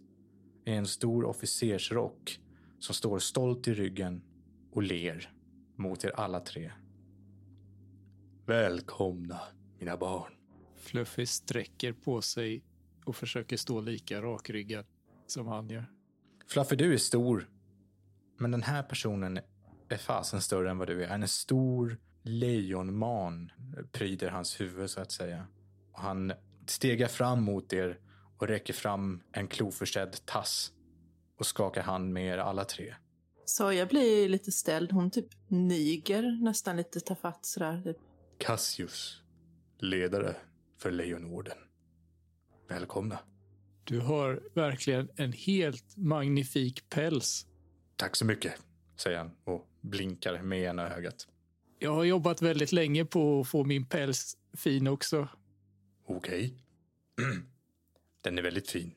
I 0.65 0.71
en 0.71 0.87
stor 0.87 1.25
officersrock 1.25 2.39
som 2.79 2.95
står 2.95 3.19
stolt 3.19 3.67
i 3.67 3.73
ryggen 3.73 4.21
och 4.71 4.83
ler 4.83 5.33
mot 5.75 6.03
er 6.03 6.11
alla 6.15 6.39
tre. 6.39 6.71
Välkomna, 8.49 9.39
mina 9.79 9.97
barn. 9.97 10.31
Fluffy 10.77 11.25
sträcker 11.25 11.93
på 11.93 12.21
sig 12.21 12.63
och 13.05 13.15
försöker 13.15 13.57
stå 13.57 13.81
lika 13.81 14.21
rakryggad 14.21 14.85
som 15.27 15.47
han 15.47 15.69
gör. 15.69 15.85
Fluffy, 16.47 16.75
du 16.75 16.93
är 16.93 16.97
stor. 16.97 17.49
Men 18.37 18.51
den 18.51 18.63
här 18.63 18.83
personen 18.83 19.39
är 19.89 19.97
fasen 19.97 20.41
större 20.41 20.69
än 20.69 20.77
vad 20.77 20.87
du 20.87 21.03
är. 21.03 21.07
Han 21.07 21.23
är 21.23 21.27
stor 21.27 21.97
lejonman, 22.23 23.51
pryder 23.91 24.29
hans 24.29 24.61
huvud 24.61 24.89
så 24.89 25.01
att 25.01 25.11
säga. 25.11 25.47
Och 25.91 25.99
han 25.99 26.33
stegar 26.65 27.07
fram 27.07 27.43
mot 27.43 27.73
er 27.73 27.99
och 28.37 28.47
räcker 28.47 28.73
fram 28.73 29.23
en 29.31 29.47
kloförsedd 29.47 30.25
tass 30.25 30.71
och 31.37 31.45
skakar 31.45 31.81
hand 31.83 32.13
med 32.13 32.33
er 32.33 32.37
alla 32.37 32.65
tre. 32.65 32.95
Så 33.45 33.73
jag 33.73 33.87
blir 33.87 34.29
lite 34.29 34.51
ställd. 34.51 34.91
Hon 34.91 35.11
typ 35.11 35.27
niger 35.47 36.43
nästan 36.43 36.77
lite 36.77 36.99
tafatt 36.99 37.45
sådär. 37.45 37.81
Typ. 37.83 37.97
Cassius, 38.39 39.21
ledare 39.79 40.35
för 40.77 40.91
Lejonorden. 40.91 41.57
Välkomna. 42.69 43.19
Du 43.83 43.99
har 43.99 44.41
verkligen 44.53 45.09
en 45.15 45.33
helt 45.33 45.97
magnifik 45.97 46.89
päls. 46.89 47.47
Tack 47.95 48.15
så 48.15 48.25
mycket, 48.25 48.53
säger 48.95 49.17
han 49.17 49.31
och 49.43 49.69
blinkar 49.81 50.41
med 50.41 50.59
ena 50.59 50.89
ögat. 50.89 51.27
Jag 51.79 51.93
har 51.93 52.03
jobbat 52.03 52.41
väldigt 52.41 52.71
länge 52.71 53.05
på 53.05 53.39
att 53.39 53.47
få 53.47 53.63
min 53.63 53.85
päls 53.85 54.37
fin 54.53 54.87
också. 54.87 55.27
Okej. 56.05 56.53
Den 58.21 58.37
är 58.37 58.41
väldigt 58.41 58.69
fin. 58.69 58.95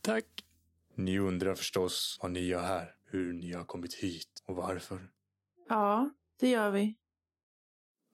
Tack. 0.00 0.26
Ni 0.94 1.18
undrar 1.18 1.54
förstås 1.54 2.18
vad 2.22 2.30
ni 2.30 2.40
gör 2.40 2.62
här. 2.62 2.94
hur 3.04 3.32
ni 3.32 3.52
har 3.52 3.64
kommit 3.64 3.94
hit 3.94 4.42
och 4.46 4.56
varför? 4.56 5.10
Ja, 5.68 6.10
det 6.40 6.48
gör 6.48 6.70
vi. 6.70 6.94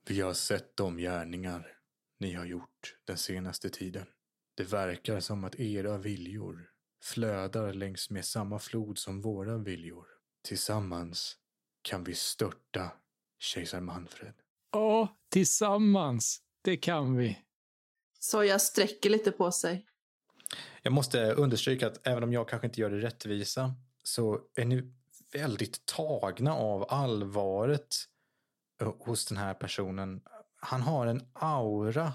Vi 0.08 0.20
har 0.20 0.34
sett 0.34 0.76
de 0.76 0.96
gärningar 0.96 1.72
ni 2.18 2.32
har 2.34 2.44
gjort 2.44 2.96
den 3.04 3.16
senaste 3.18 3.70
tiden. 3.70 4.06
Det 4.54 4.62
verkar 4.62 5.20
som 5.20 5.44
att 5.44 5.60
era 5.60 5.98
viljor 5.98 6.70
flödar 7.02 7.72
längs 7.72 8.10
med 8.10 8.24
samma 8.24 8.58
flod 8.58 8.98
som 8.98 9.20
våra 9.20 9.58
viljor. 9.58 10.06
Tillsammans 10.42 11.36
kan 11.82 12.04
vi 12.04 12.14
störta 12.14 12.92
kejsar 13.38 13.80
Manfred. 13.80 14.34
Ja, 14.72 15.16
tillsammans. 15.28 16.42
Det 16.62 16.76
kan 16.76 17.16
vi. 17.16 17.38
Soja 18.18 18.58
sträcker 18.58 19.10
lite 19.10 19.32
på 19.32 19.52
sig. 19.52 19.86
Jag 20.82 20.92
måste 20.92 21.32
understryka 21.32 21.86
att 21.86 22.06
även 22.06 22.22
om 22.22 22.32
jag 22.32 22.48
kanske 22.48 22.66
inte 22.66 22.80
gör 22.80 22.90
det 22.90 23.00
rättvisa 23.00 23.74
så 24.02 24.40
är 24.54 24.64
ni 24.64 24.92
väldigt 25.32 25.86
tagna 25.86 26.54
av 26.54 26.86
allvaret 26.88 27.96
hos 28.84 29.26
den 29.26 29.38
här 29.38 29.54
personen. 29.54 30.20
Han 30.60 30.82
har 30.82 31.06
en 31.06 31.28
aura 31.32 32.12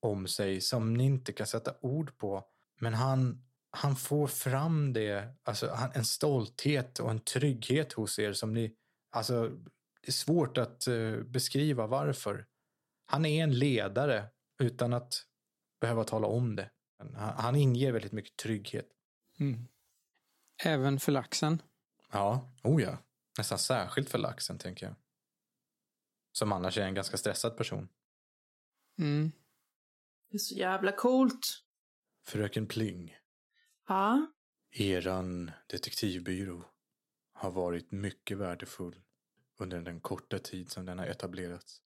om 0.00 0.26
sig 0.26 0.60
som 0.60 0.94
ni 0.94 1.04
inte 1.04 1.32
kan 1.32 1.46
sätta 1.46 1.74
ord 1.80 2.18
på. 2.18 2.44
Men 2.80 2.94
han, 2.94 3.44
han 3.70 3.96
får 3.96 4.26
fram 4.26 4.92
det, 4.92 5.36
alltså 5.42 5.70
han, 5.70 5.90
en 5.94 6.04
stolthet 6.04 6.98
och 6.98 7.10
en 7.10 7.20
trygghet 7.20 7.92
hos 7.92 8.18
er 8.18 8.32
som 8.32 8.54
ni, 8.54 8.74
alltså 9.10 9.48
det 10.02 10.08
är 10.08 10.12
svårt 10.12 10.58
att 10.58 10.88
uh, 10.88 11.22
beskriva 11.22 11.86
varför. 11.86 12.46
Han 13.06 13.26
är 13.26 13.42
en 13.42 13.58
ledare 13.58 14.24
utan 14.58 14.92
att 14.92 15.24
behöva 15.80 16.04
tala 16.04 16.26
om 16.26 16.56
det. 16.56 16.70
Han, 16.98 17.14
han 17.14 17.56
inger 17.56 17.92
väldigt 17.92 18.12
mycket 18.12 18.36
trygghet. 18.36 18.88
Mm. 19.40 19.68
Även 20.64 21.00
för 21.00 21.12
laxen. 21.12 21.62
Ja, 22.12 22.52
oh 22.62 22.82
ja. 22.82 22.98
Nästan 23.38 23.58
särskilt 23.58 24.10
för 24.10 24.18
laxen, 24.18 24.58
tänker 24.58 24.86
jag. 24.86 24.94
Som 26.32 26.52
annars 26.52 26.78
är 26.78 26.82
en 26.82 26.94
ganska 26.94 27.16
stressad 27.16 27.56
person. 27.56 27.88
Mm. 28.98 29.32
Det 30.30 30.36
är 30.36 30.38
så 30.38 30.54
jävla 30.54 30.92
coolt. 30.92 31.64
Fröken 32.26 32.66
Pling, 32.66 33.16
Ja, 33.88 34.26
eran 34.70 35.50
detektivbyrå 35.66 36.64
har 37.32 37.50
varit 37.50 37.92
mycket 37.92 38.38
värdefull 38.38 39.02
under 39.58 39.80
den 39.80 40.00
korta 40.00 40.38
tid 40.38 40.70
som 40.70 40.84
den 40.86 40.98
har 40.98 41.06
etablerats. 41.06 41.82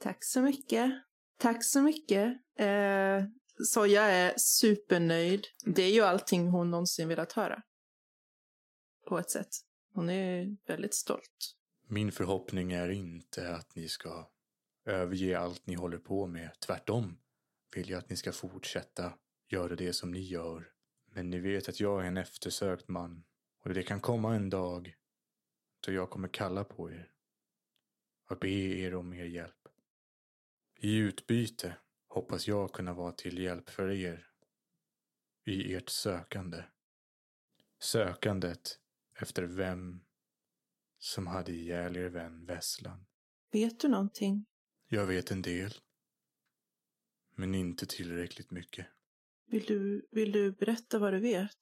tack 0.00 0.24
så 0.24 0.42
mycket. 0.42 0.90
Tack 1.38 1.64
så 1.64 1.82
mycket. 1.82 2.26
Eh, 2.58 3.24
Soja 3.72 4.02
är 4.02 4.34
supernöjd. 4.36 5.46
Det 5.64 5.82
är 5.82 5.92
ju 5.92 6.00
allting 6.00 6.48
hon 6.48 6.70
någonsin 6.70 7.08
velat 7.08 7.32
höra. 7.32 7.62
På 9.08 9.18
ett 9.18 9.30
sätt. 9.30 9.48
Hon 9.92 10.10
är 10.10 10.56
väldigt 10.66 10.94
stolt. 10.94 11.56
Min 11.86 12.12
förhoppning 12.12 12.72
är 12.72 12.88
inte 12.88 13.54
att 13.54 13.74
ni 13.74 13.88
ska 13.88 14.30
överge 14.84 15.38
allt 15.38 15.66
ni 15.66 15.74
håller 15.74 15.98
på 15.98 16.26
med. 16.26 16.50
Tvärtom 16.60 17.18
vill 17.74 17.90
jag 17.90 17.98
att 17.98 18.10
ni 18.10 18.16
ska 18.16 18.32
fortsätta 18.32 19.12
göra 19.48 19.76
det 19.76 19.92
som 19.92 20.10
ni 20.10 20.20
gör. 20.20 20.72
Men 21.06 21.30
ni 21.30 21.38
vet 21.38 21.68
att 21.68 21.80
jag 21.80 22.02
är 22.02 22.06
en 22.06 22.16
eftersökt 22.16 22.88
man 22.88 23.24
och 23.64 23.74
det 23.74 23.82
kan 23.82 24.00
komma 24.00 24.34
en 24.34 24.50
dag 24.50 24.96
då 25.80 25.92
jag 25.92 26.10
kommer 26.10 26.28
kalla 26.28 26.64
på 26.64 26.90
er 26.90 27.12
och 28.30 28.38
be 28.38 28.48
er 28.48 28.94
om 28.94 29.14
er 29.14 29.24
hjälp. 29.24 29.68
I 30.78 30.96
utbyte 30.96 31.76
hoppas 32.08 32.48
jag 32.48 32.72
kunna 32.72 32.92
vara 32.92 33.12
till 33.12 33.38
hjälp 33.38 33.70
för 33.70 33.90
er 33.90 34.26
i 35.44 35.74
ert 35.74 35.88
sökande. 35.88 36.64
Sökandet 37.78 38.78
efter 39.18 39.42
vem 39.42 40.00
som 41.04 41.26
hade 41.26 41.52
ihjäl 41.52 41.96
er 41.96 42.08
vän 42.08 42.44
Vesslan. 42.46 43.06
Vet 43.52 43.80
du 43.80 43.88
någonting? 43.88 44.46
Jag 44.88 45.06
vet 45.06 45.30
en 45.30 45.42
del. 45.42 45.74
Men 47.34 47.54
inte 47.54 47.86
tillräckligt 47.86 48.50
mycket. 48.50 48.86
Vill 49.46 49.64
du, 49.64 50.08
vill 50.10 50.32
du 50.32 50.52
berätta 50.52 50.98
vad 50.98 51.12
du 51.12 51.20
vet? 51.20 51.58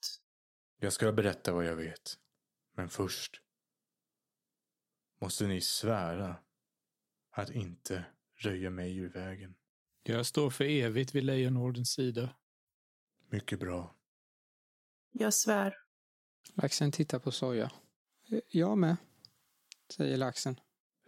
Jag 0.79 0.93
ska 0.93 1.13
berätta 1.13 1.53
vad 1.53 1.65
jag 1.65 1.77
vet. 1.77 2.19
Men 2.75 2.89
först 2.89 3.43
måste 5.21 5.47
ni 5.47 5.61
svära 5.61 6.37
att 7.31 7.51
inte 7.51 8.05
röja 8.37 8.71
mig 8.71 8.97
ur 8.97 9.09
vägen. 9.09 9.55
Jag 10.03 10.27
står 10.27 10.51
för 10.51 10.65
evigt 10.65 11.15
vid 11.15 11.25
Lejonordens 11.25 11.91
sida. 11.91 12.37
Mycket 13.31 13.61
bra. 13.61 13.97
Jag 15.13 15.35
svär. 15.35 15.75
Laxen 16.55 16.93
tittar 16.93 17.19
på 17.19 17.31
Soja. 17.31 17.73
"Eh, 18.31 18.41
Jag 18.49 18.79
med, 18.79 18.97
säger 19.91 20.17
laxen. 20.17 20.61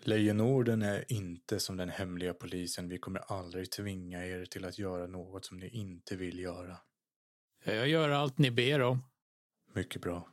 Lejonorden 0.02 0.82
är 0.82 1.12
inte 1.12 1.60
som 1.60 1.76
den 1.76 1.88
hemliga 1.88 2.34
polisen. 2.34 2.88
Vi 2.88 2.98
kommer 2.98 3.20
aldrig 3.20 3.70
tvinga 3.70 4.26
er 4.26 4.44
till 4.44 4.64
att 4.64 4.78
göra 4.78 5.06
något 5.06 5.44
som 5.44 5.58
ni 5.58 5.68
inte 5.68 6.16
vill 6.16 6.38
göra. 6.38 6.76
Jag 7.64 7.88
gör 7.88 8.08
allt 8.08 8.38
ni 8.38 8.50
ber 8.50 8.80
om. 8.80 9.04
Mycket 9.72 10.02
bra. 10.02 10.28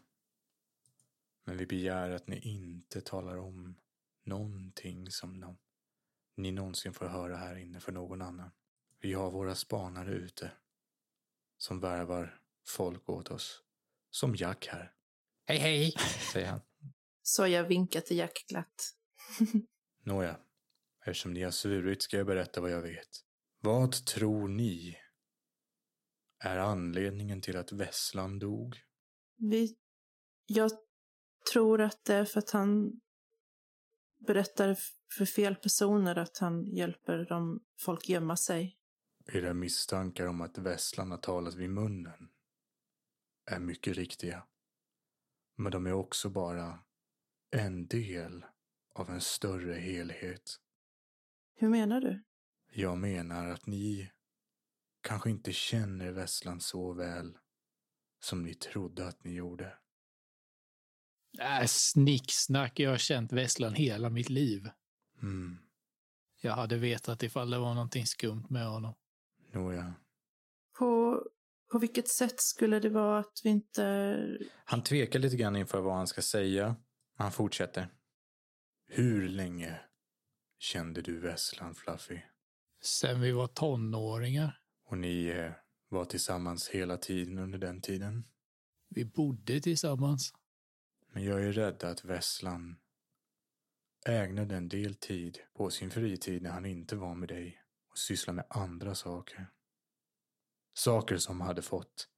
Men 1.44 1.58
vi 1.58 1.66
begär 1.66 2.10
att 2.10 2.28
ni 2.28 2.40
inte 2.40 3.02
talar 3.02 3.38
om 3.38 3.76
någonting 4.24 5.12
som 5.12 5.40
nå- 5.40 5.58
ni 6.36 6.52
någonsin 6.52 6.94
får 6.94 7.06
höra 7.06 7.36
här 7.38 7.56
inne 7.56 7.80
för 7.80 7.92
någon 7.92 8.22
annan. 8.22 8.52
Vi 9.00 9.14
har 9.14 9.32
våra 9.32 9.56
spanare 9.56 10.12
ute 10.12 10.52
som 11.58 11.80
värvar 11.80 12.40
folk 12.68 13.10
åt 13.10 13.32
oss. 13.32 13.64
Som 14.10 14.36
Jack 14.36 14.68
här. 14.68 14.94
Hej 15.46 15.58
hej, 15.58 15.92
säger 16.32 16.48
han. 16.48 16.62
Soja 17.22 17.64
vinkar 17.64 18.02
till 18.02 18.18
Jack 18.18 18.46
glatt. 18.48 18.94
Nåja, 20.04 20.40
eftersom 21.06 21.34
ni 21.34 21.44
har 21.44 21.52
svurit 21.52 22.02
ska 22.02 22.18
jag 22.18 22.28
berätta 22.28 22.62
vad 22.62 22.72
jag 22.72 22.82
vet. 22.82 23.10
Vad 23.60 24.06
tror 24.06 24.48
ni 24.48 24.98
är 26.40 26.58
anledningen 26.58 27.42
till 27.42 27.58
att 27.58 27.72
Vesslan 27.72 28.40
dog? 28.40 28.78
Vi, 29.38 29.76
jag 30.46 30.72
tror 31.52 31.82
att 31.82 32.06
det 32.06 32.16
är 32.16 32.26
för 32.26 32.40
att 32.40 32.52
han 32.52 33.02
berättar 34.28 34.78
för 35.18 35.26
fel 35.26 35.56
personer 35.56 36.18
att 36.18 36.38
han 36.38 36.76
hjälper 36.76 37.26
dem, 37.26 37.64
folk 37.80 38.10
gömma 38.10 38.38
sig. 38.38 38.78
Era 39.34 39.54
misstankar 39.54 40.28
om 40.28 40.42
att 40.42 40.58
Vesslan 40.58 41.12
har 41.12 41.18
talat 41.18 41.56
vid 41.56 41.70
munnen 41.70 42.30
är 43.46 43.60
mycket 43.60 43.96
riktiga. 43.98 44.48
Men 45.56 45.72
de 45.72 45.88
är 45.88 45.94
också 45.94 46.30
bara 46.30 46.80
en 47.52 47.88
del 47.88 48.46
av 48.96 49.10
en 49.10 49.22
större 49.22 49.74
helhet. 49.74 50.56
Hur 51.56 51.70
menar 51.70 52.02
du? 52.02 52.24
Jag 52.74 52.98
menar 52.98 53.48
att 53.50 53.68
ni 53.68 54.12
kanske 55.02 55.30
inte 55.30 55.54
känner 55.54 56.12
Vesslan 56.12 56.60
så 56.62 56.94
väl 56.94 57.38
som 58.20 58.44
ni 58.44 58.54
trodde 58.54 59.08
att 59.08 59.24
ni 59.24 59.34
gjorde. 59.34 59.78
Äh, 61.40 61.66
snicksnack. 61.66 62.80
Jag 62.80 62.90
har 62.90 62.98
känt 62.98 63.32
Vesslan 63.34 63.74
hela 63.74 64.10
mitt 64.10 64.30
liv. 64.30 64.70
Mm, 65.22 65.58
Jag 66.42 66.52
hade 66.54 66.78
vetat 66.78 67.24
ifall 67.24 67.50
det 67.50 67.60
var 67.60 67.74
någonting 67.74 68.06
skumt 68.06 68.46
med 68.50 68.68
honom. 68.68 68.94
nåja. 69.54 69.94
På, 70.78 71.22
på 71.72 71.80
vilket 71.80 72.08
sätt 72.08 72.40
skulle 72.42 72.80
det 72.80 72.90
vara 72.90 73.20
att 73.20 73.42
vi 73.44 73.50
inte... 73.50 74.38
Han 74.66 74.84
tvekar 74.84 75.20
lite 75.20 75.36
grann 75.36 75.56
inför 75.56 75.82
vad 75.82 75.96
han 75.96 76.08
ska 76.08 76.22
säga. 76.22 76.76
Han 77.22 77.32
fortsätter. 77.32 77.88
Hur 78.88 79.30
länge 79.30 79.80
kände 80.58 81.02
du 81.02 81.20
Vesslan, 81.20 81.76
Fluffy? 81.76 82.22
Sen 82.84 83.22
vi 83.22 83.32
var 83.32 83.48
tonåringar. 83.48 84.62
Och 84.86 84.98
ni 84.98 85.26
eh, 85.26 85.52
var 85.90 86.06
tillsammans 86.06 86.70
hela 86.70 86.98
tiden 86.98 87.38
under 87.38 87.60
den 87.60 87.82
tiden? 87.82 88.28
Vi 88.90 89.06
bodde 89.06 89.62
tillsammans. 89.62 90.34
Men 91.14 91.24
jag 91.24 91.44
är 91.44 91.52
rädd 91.52 91.84
att 91.84 92.06
Vesslan 92.06 92.80
ägnade 94.06 94.56
en 94.56 94.70
del 94.70 94.96
tid 94.96 95.40
på 95.54 95.70
sin 95.70 95.92
fritid 95.92 96.42
när 96.42 96.52
han 96.52 96.66
inte 96.66 96.96
var 96.96 97.16
med 97.16 97.30
dig 97.30 97.62
och 97.90 97.98
sysslade 97.98 98.36
med 98.36 98.46
andra 98.50 98.96
saker. 98.96 99.48
Saker 100.74 101.18
som 101.18 101.42
hade 101.42 101.62
fått 101.62 102.10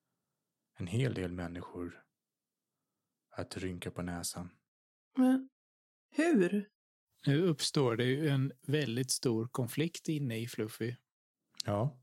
en 0.77 0.87
hel 0.87 1.13
del 1.13 1.31
människor 1.31 2.03
att 3.31 3.57
rynka 3.57 3.91
på 3.91 4.01
näsan. 4.01 4.49
Men 5.15 5.49
hur? 6.11 6.69
Nu 7.25 7.41
uppstår 7.41 7.95
det 7.95 8.03
ju 8.03 8.29
en 8.29 8.51
väldigt 8.61 9.11
stor 9.11 9.47
konflikt 9.47 10.09
inne 10.09 10.37
i 10.37 10.47
Fluffy. 10.47 10.95
Ja, 11.65 11.97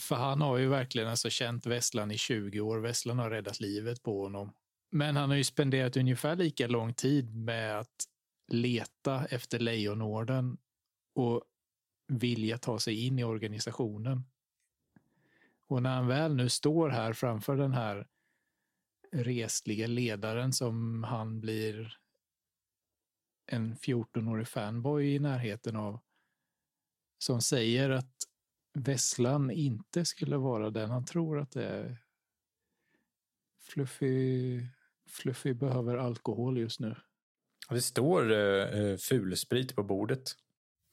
För 0.00 0.16
han 0.16 0.40
har 0.40 0.58
ju 0.58 0.68
verkligen 0.68 1.08
alltså 1.08 1.30
känt 1.30 1.66
Vesslan 1.66 2.10
i 2.10 2.18
20 2.18 2.60
år. 2.60 2.78
Vesslan 2.78 3.18
har 3.18 3.30
räddat 3.30 3.60
livet 3.60 4.02
på 4.02 4.22
honom. 4.22 4.52
Men 4.90 5.16
han 5.16 5.30
har 5.30 5.36
ju 5.36 5.44
spenderat 5.44 5.96
ungefär 5.96 6.36
lika 6.36 6.66
lång 6.66 6.94
tid 6.94 7.34
med 7.34 7.78
att 7.78 8.06
leta 8.48 9.26
efter 9.26 9.58
Lejonorden 9.58 10.58
och 11.14 11.42
vilja 12.08 12.58
ta 12.58 12.78
sig 12.78 13.06
in 13.06 13.18
i 13.18 13.24
organisationen. 13.24 14.24
Och 15.68 15.82
när 15.82 15.94
han 15.94 16.06
väl 16.06 16.36
nu 16.36 16.48
står 16.48 16.88
här 16.88 17.12
framför 17.12 17.56
den 17.56 17.72
här 17.72 18.06
resliga 19.12 19.86
ledaren 19.86 20.52
som 20.52 21.04
han 21.04 21.40
blir 21.40 21.98
en 23.46 23.76
14-årig 23.76 24.48
fanboy 24.48 25.14
i 25.14 25.18
närheten 25.18 25.76
av. 25.76 26.00
Som 27.18 27.40
säger 27.40 27.90
att 27.90 28.14
Vesslan 28.74 29.50
inte 29.50 30.04
skulle 30.04 30.36
vara 30.36 30.70
den 30.70 30.90
han 30.90 31.04
tror 31.04 31.38
att 31.38 31.50
det 31.50 31.64
är. 31.64 32.02
Fluffy, 33.62 34.60
Fluffy 35.08 35.54
behöver 35.54 35.96
alkohol 35.96 36.58
just 36.58 36.80
nu. 36.80 36.96
Det 37.68 37.82
står 37.82 38.30
uh, 38.30 38.96
fulsprit 38.96 39.76
på 39.76 39.82
bordet. 39.82 40.32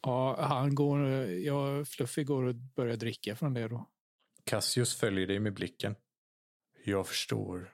Ja, 0.02 0.46
han 0.46 0.76
går, 0.76 1.08
ja, 1.26 1.86
Fluffy 1.86 2.24
går 2.24 2.44
och 2.44 2.56
börjar 2.56 2.96
dricka 2.96 3.36
från 3.36 3.54
det 3.54 3.68
då. 3.68 3.90
Cassius 4.44 4.96
följer 4.96 5.28
dig 5.28 5.40
med 5.40 5.54
blicken. 5.54 5.96
Jag 6.84 7.08
förstår 7.08 7.74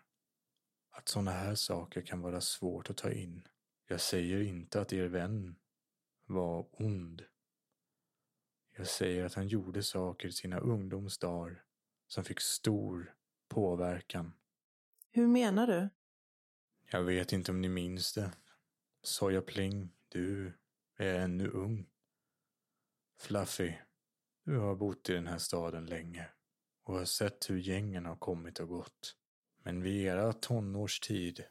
att 0.91 1.07
sådana 1.07 1.31
här 1.31 1.55
saker 1.55 2.01
kan 2.01 2.21
vara 2.21 2.41
svårt 2.41 2.89
att 2.89 2.97
ta 2.97 3.11
in. 3.11 3.47
Jag 3.91 4.01
säger 4.01 4.41
inte 4.41 4.81
att 4.81 4.93
er 4.93 5.07
vän 5.07 5.55
var 6.25 6.67
ond. 6.71 7.23
Jag 8.77 8.87
säger 8.87 9.25
att 9.25 9.33
han 9.33 9.47
gjorde 9.47 9.83
saker 9.83 10.27
i 10.27 10.31
sina 10.31 10.59
ungdomsdagar 10.59 11.63
som 12.07 12.23
fick 12.23 12.39
stor 12.39 13.15
påverkan. 13.47 14.33
Hur 15.11 15.27
menar 15.27 15.67
du? 15.67 15.89
Jag 16.91 17.03
vet 17.03 17.33
inte 17.33 17.51
om 17.51 17.61
ni 17.61 17.69
minns 17.69 18.13
det. 18.13 18.31
Soja 19.03 19.41
Pling, 19.41 19.89
du 20.09 20.53
är 20.95 21.19
ännu 21.19 21.47
ung. 21.47 21.89
Fluffy, 23.19 23.73
du 24.43 24.57
har 24.57 24.75
bott 24.75 25.09
i 25.09 25.13
den 25.13 25.27
här 25.27 25.37
staden 25.37 25.85
länge 25.85 26.29
och 26.83 26.93
har 26.93 27.05
sett 27.05 27.49
hur 27.49 27.57
gängen 27.57 28.05
har 28.05 28.15
kommit 28.15 28.59
och 28.59 28.67
gått. 28.67 29.15
Men 29.63 29.83
vid 29.83 30.05
era 30.05 30.33
tonårstid, 30.33 31.43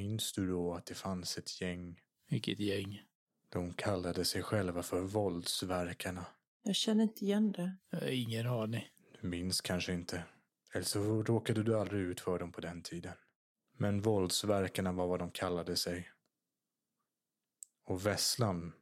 minns 0.00 0.32
du 0.32 0.46
då 0.46 0.74
att 0.74 0.86
det 0.86 0.94
fanns 0.94 1.38
ett 1.38 1.60
gäng? 1.60 2.00
Vilket 2.28 2.60
gäng? 2.60 3.02
De 3.48 3.72
kallade 3.72 4.24
sig 4.24 4.42
själva 4.42 4.82
för 4.82 5.00
våldsverkarna. 5.00 6.26
Jag 6.62 6.74
känner 6.74 7.02
inte 7.02 7.24
igen 7.24 7.52
det. 7.52 7.76
Jag 7.90 8.00
har 8.00 8.06
ingen 8.06 8.46
aning. 8.46 8.88
Du 9.20 9.28
minns 9.28 9.60
kanske 9.60 9.92
inte. 9.92 10.24
Eller 10.74 10.84
så 10.84 11.22
råkade 11.22 11.62
du 11.62 11.78
aldrig 11.78 12.02
ut 12.02 12.20
för 12.20 12.38
dem 12.38 12.52
på 12.52 12.60
den 12.60 12.82
tiden. 12.82 13.12
Men 13.78 14.00
våldsverkarna 14.00 14.92
var 14.92 15.06
vad 15.06 15.18
de 15.18 15.30
kallade 15.30 15.76
sig. 15.76 16.10
Och 17.84 18.06
Vesslan 18.06 18.72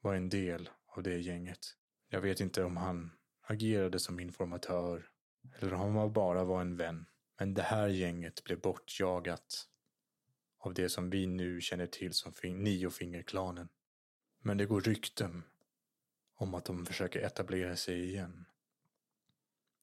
var 0.00 0.14
en 0.14 0.28
del 0.28 0.68
av 0.86 1.02
det 1.02 1.18
gänget. 1.18 1.76
Jag 2.08 2.20
vet 2.20 2.40
inte 2.40 2.64
om 2.64 2.76
han 2.76 3.10
agerade 3.42 3.98
som 3.98 4.20
informatör 4.20 5.08
eller 5.58 5.74
om 5.74 5.96
han 5.96 6.12
bara 6.12 6.44
var 6.44 6.60
en 6.60 6.76
vän. 6.76 7.06
Men 7.38 7.54
det 7.54 7.62
här 7.62 7.88
gänget 7.88 8.44
blev 8.44 8.60
bortjagat 8.60 9.66
av 10.60 10.74
det 10.74 10.88
som 10.88 11.10
vi 11.10 11.26
nu 11.26 11.60
känner 11.60 11.86
till 11.86 12.12
som 12.12 12.32
Niofingerklanen. 12.42 13.68
Men 14.42 14.56
det 14.56 14.66
går 14.66 14.80
rykten 14.80 15.42
om 16.34 16.54
att 16.54 16.64
de 16.64 16.86
försöker 16.86 17.20
etablera 17.20 17.76
sig 17.76 18.04
igen. 18.04 18.46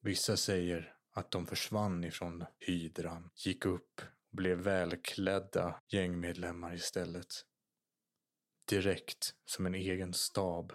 Vissa 0.01 0.37
säger 0.37 0.95
att 1.11 1.31
de 1.31 1.45
försvann 1.47 2.03
ifrån 2.03 2.45
hydran, 2.59 3.29
gick 3.35 3.65
upp 3.65 4.01
och 4.29 4.37
blev 4.37 4.57
välklädda 4.57 5.81
gängmedlemmar 5.87 6.75
istället. 6.75 7.27
Direkt 8.69 9.35
som 9.45 9.65
en 9.65 9.75
egen 9.75 10.13
stab 10.13 10.73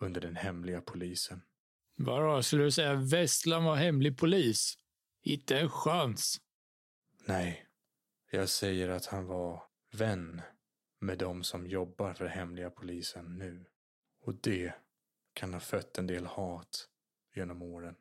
under 0.00 0.20
den 0.20 0.36
hemliga 0.36 0.80
polisen. 0.80 1.42
Vadå, 1.96 2.42
skulle 2.42 2.64
du 2.64 2.70
säga 2.70 2.92
att 2.92 3.12
Vestland 3.12 3.64
var 3.64 3.76
hemlig 3.76 4.18
polis? 4.18 4.78
Inte 5.22 5.58
en 5.58 5.70
chans. 5.70 6.40
Nej, 7.26 7.66
jag 8.36 8.48
säger 8.48 8.88
att 8.88 9.06
han 9.06 9.26
var 9.26 9.62
vän 9.92 10.42
med 11.00 11.18
de 11.18 11.44
som 11.44 11.66
jobbar 11.66 12.14
för 12.14 12.26
hemliga 12.26 12.70
polisen 12.70 13.38
nu. 13.38 13.64
Och 14.20 14.34
det 14.34 14.74
kan 15.32 15.52
ha 15.52 15.60
fött 15.60 15.98
en 15.98 16.06
del 16.06 16.26
hat 16.26 16.88
genom 17.34 17.62
åren. 17.62 17.94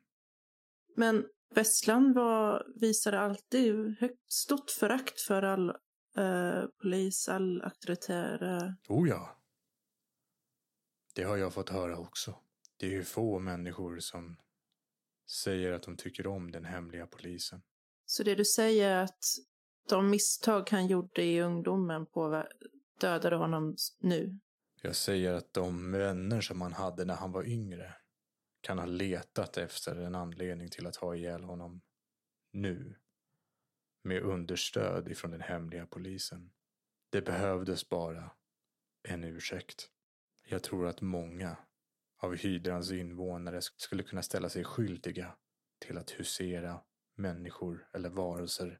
Men 0.96 1.28
Vesslan 1.50 2.13
var, 2.13 2.67
visade 2.76 3.20
alltid 3.20 3.96
högt, 4.00 4.32
stort 4.32 4.70
förakt 4.70 5.22
för 5.22 5.44
all 5.44 5.70
eh, 6.17 6.65
polis, 6.82 7.30
all 7.30 7.62
auktoritära... 7.62 8.76
Oh 8.88 9.10
ja. 9.10 9.38
Det 11.13 11.24
har 11.24 11.38
jag 11.38 11.54
fått 11.54 11.70
höra 11.70 11.98
också. 11.98 12.36
Det 12.78 12.86
är 12.86 12.91
ju 12.91 13.04
få 13.04 13.39
människor 13.39 14.00
som 14.00 14.38
säger 15.30 15.72
att 15.72 15.84
de 15.84 15.98
tycker 15.98 16.28
om 16.28 16.52
den 16.52 16.65
hemliga 16.65 17.08
polisen. 17.08 17.62
Så 18.06 18.24
det 18.24 18.36
du 18.36 18.46
säger 18.46 18.89
är 18.89 19.04
att 19.04 19.26
de 19.91 20.10
misstag 20.10 20.69
han 20.71 20.88
gjorde 20.88 21.23
i 21.23 21.41
ungdomen 21.41 22.06
på 22.06 22.47
dödade 22.99 23.36
honom 23.36 23.75
nu? 23.99 24.39
Jag 24.82 24.95
säger 24.95 25.34
att 25.34 25.54
de 25.54 25.91
vänner 25.91 26.41
som 26.41 26.62
han 26.62 26.73
hade 26.73 27.06
när 27.06 27.15
han 27.15 27.32
var 27.32 27.43
yngre 27.43 27.95
kan 28.62 28.80
ha 28.80 28.86
letat 28.86 29.58
efter 29.58 29.95
en 29.95 30.15
anledning 30.15 30.69
till 30.69 30.88
att 30.88 30.95
ha 30.95 31.15
ihjäl 31.15 31.43
honom 31.43 31.82
nu. 32.54 32.95
Med 34.04 34.21
understöd 34.21 35.08
ifrån 35.08 35.32
den 35.32 35.41
hemliga 35.41 35.86
polisen. 35.86 36.51
Det 37.10 37.21
behövdes 37.21 37.89
bara 37.89 38.32
en 39.04 39.23
ursäkt. 39.23 39.89
Jag 40.47 40.63
tror 40.63 40.88
att 40.88 41.01
många 41.01 41.58
av 42.17 42.36
hydrans 42.36 42.91
invånare 42.91 43.62
skulle 43.62 44.04
kunna 44.04 44.21
ställa 44.21 44.49
sig 44.49 44.63
skyldiga 44.63 45.36
till 45.80 45.97
att 45.97 46.12
husera 46.12 46.82
människor 47.15 47.89
eller 47.93 48.10
varelser 48.10 48.80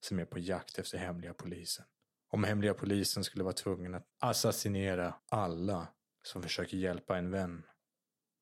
som 0.00 0.18
är 0.18 0.24
på 0.24 0.38
jakt 0.38 0.78
efter 0.78 0.98
hemliga 0.98 1.34
polisen. 1.34 1.84
Om 2.30 2.44
hemliga 2.44 2.74
polisen 2.74 3.24
skulle 3.24 3.44
vara 3.44 3.54
tvungen 3.54 3.94
att 3.94 4.06
assassinera 4.18 5.14
alla 5.28 5.88
som 6.22 6.42
försöker 6.42 6.76
hjälpa 6.76 7.18
en 7.18 7.30
vän, 7.30 7.66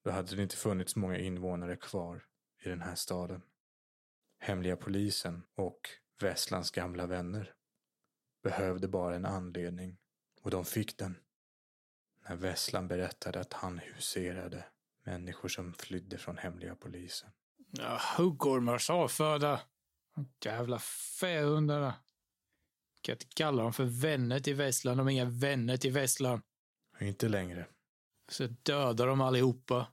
då 0.05 0.11
hade 0.11 0.37
det 0.37 0.43
inte 0.43 0.57
funnits 0.57 0.97
många 0.97 1.19
invånare 1.19 1.77
kvar 1.77 2.25
i 2.65 2.69
den 2.69 2.83
här 2.83 2.95
staden. 2.95 3.43
Hemliga 4.39 4.77
polisen 4.77 5.43
och 5.55 5.81
Västlands 6.23 6.71
gamla 6.71 7.07
vänner 7.07 7.55
behövde 8.43 8.89
bara 8.89 9.17
en 9.17 9.27
anledning 9.27 9.99
och 10.43 10.51
de 10.51 10.65
fick 10.65 10.99
den. 10.99 11.19
När 12.29 12.37
Vesslan 12.37 12.89
berättade 12.89 13.41
att 13.41 13.53
han 13.53 13.79
huserade 13.79 14.65
människor 15.05 15.49
som 15.49 15.75
flydde 15.75 16.19
från 16.19 16.39
hemliga 16.39 16.75
polisen. 16.75 17.31
Ja, 17.71 18.01
huggormars 18.17 18.91
avföda. 18.91 19.61
Jävla 20.45 20.79
fähundarna. 21.21 21.95
Kan 23.01 23.13
inte 23.13 23.27
kalla 23.35 23.63
dem 23.63 23.73
för 23.73 23.85
vänner 23.85 24.41
till 24.41 24.55
Vesslan. 24.55 24.97
De 24.97 25.07
är 25.07 25.11
inga 25.13 25.25
vänner 25.25 25.77
till 25.77 25.93
Vesslan. 25.93 26.43
Inte 27.01 27.29
längre. 27.29 27.67
Så 28.29 28.47
dödar 28.47 29.07
de 29.07 29.21
allihopa. 29.21 29.87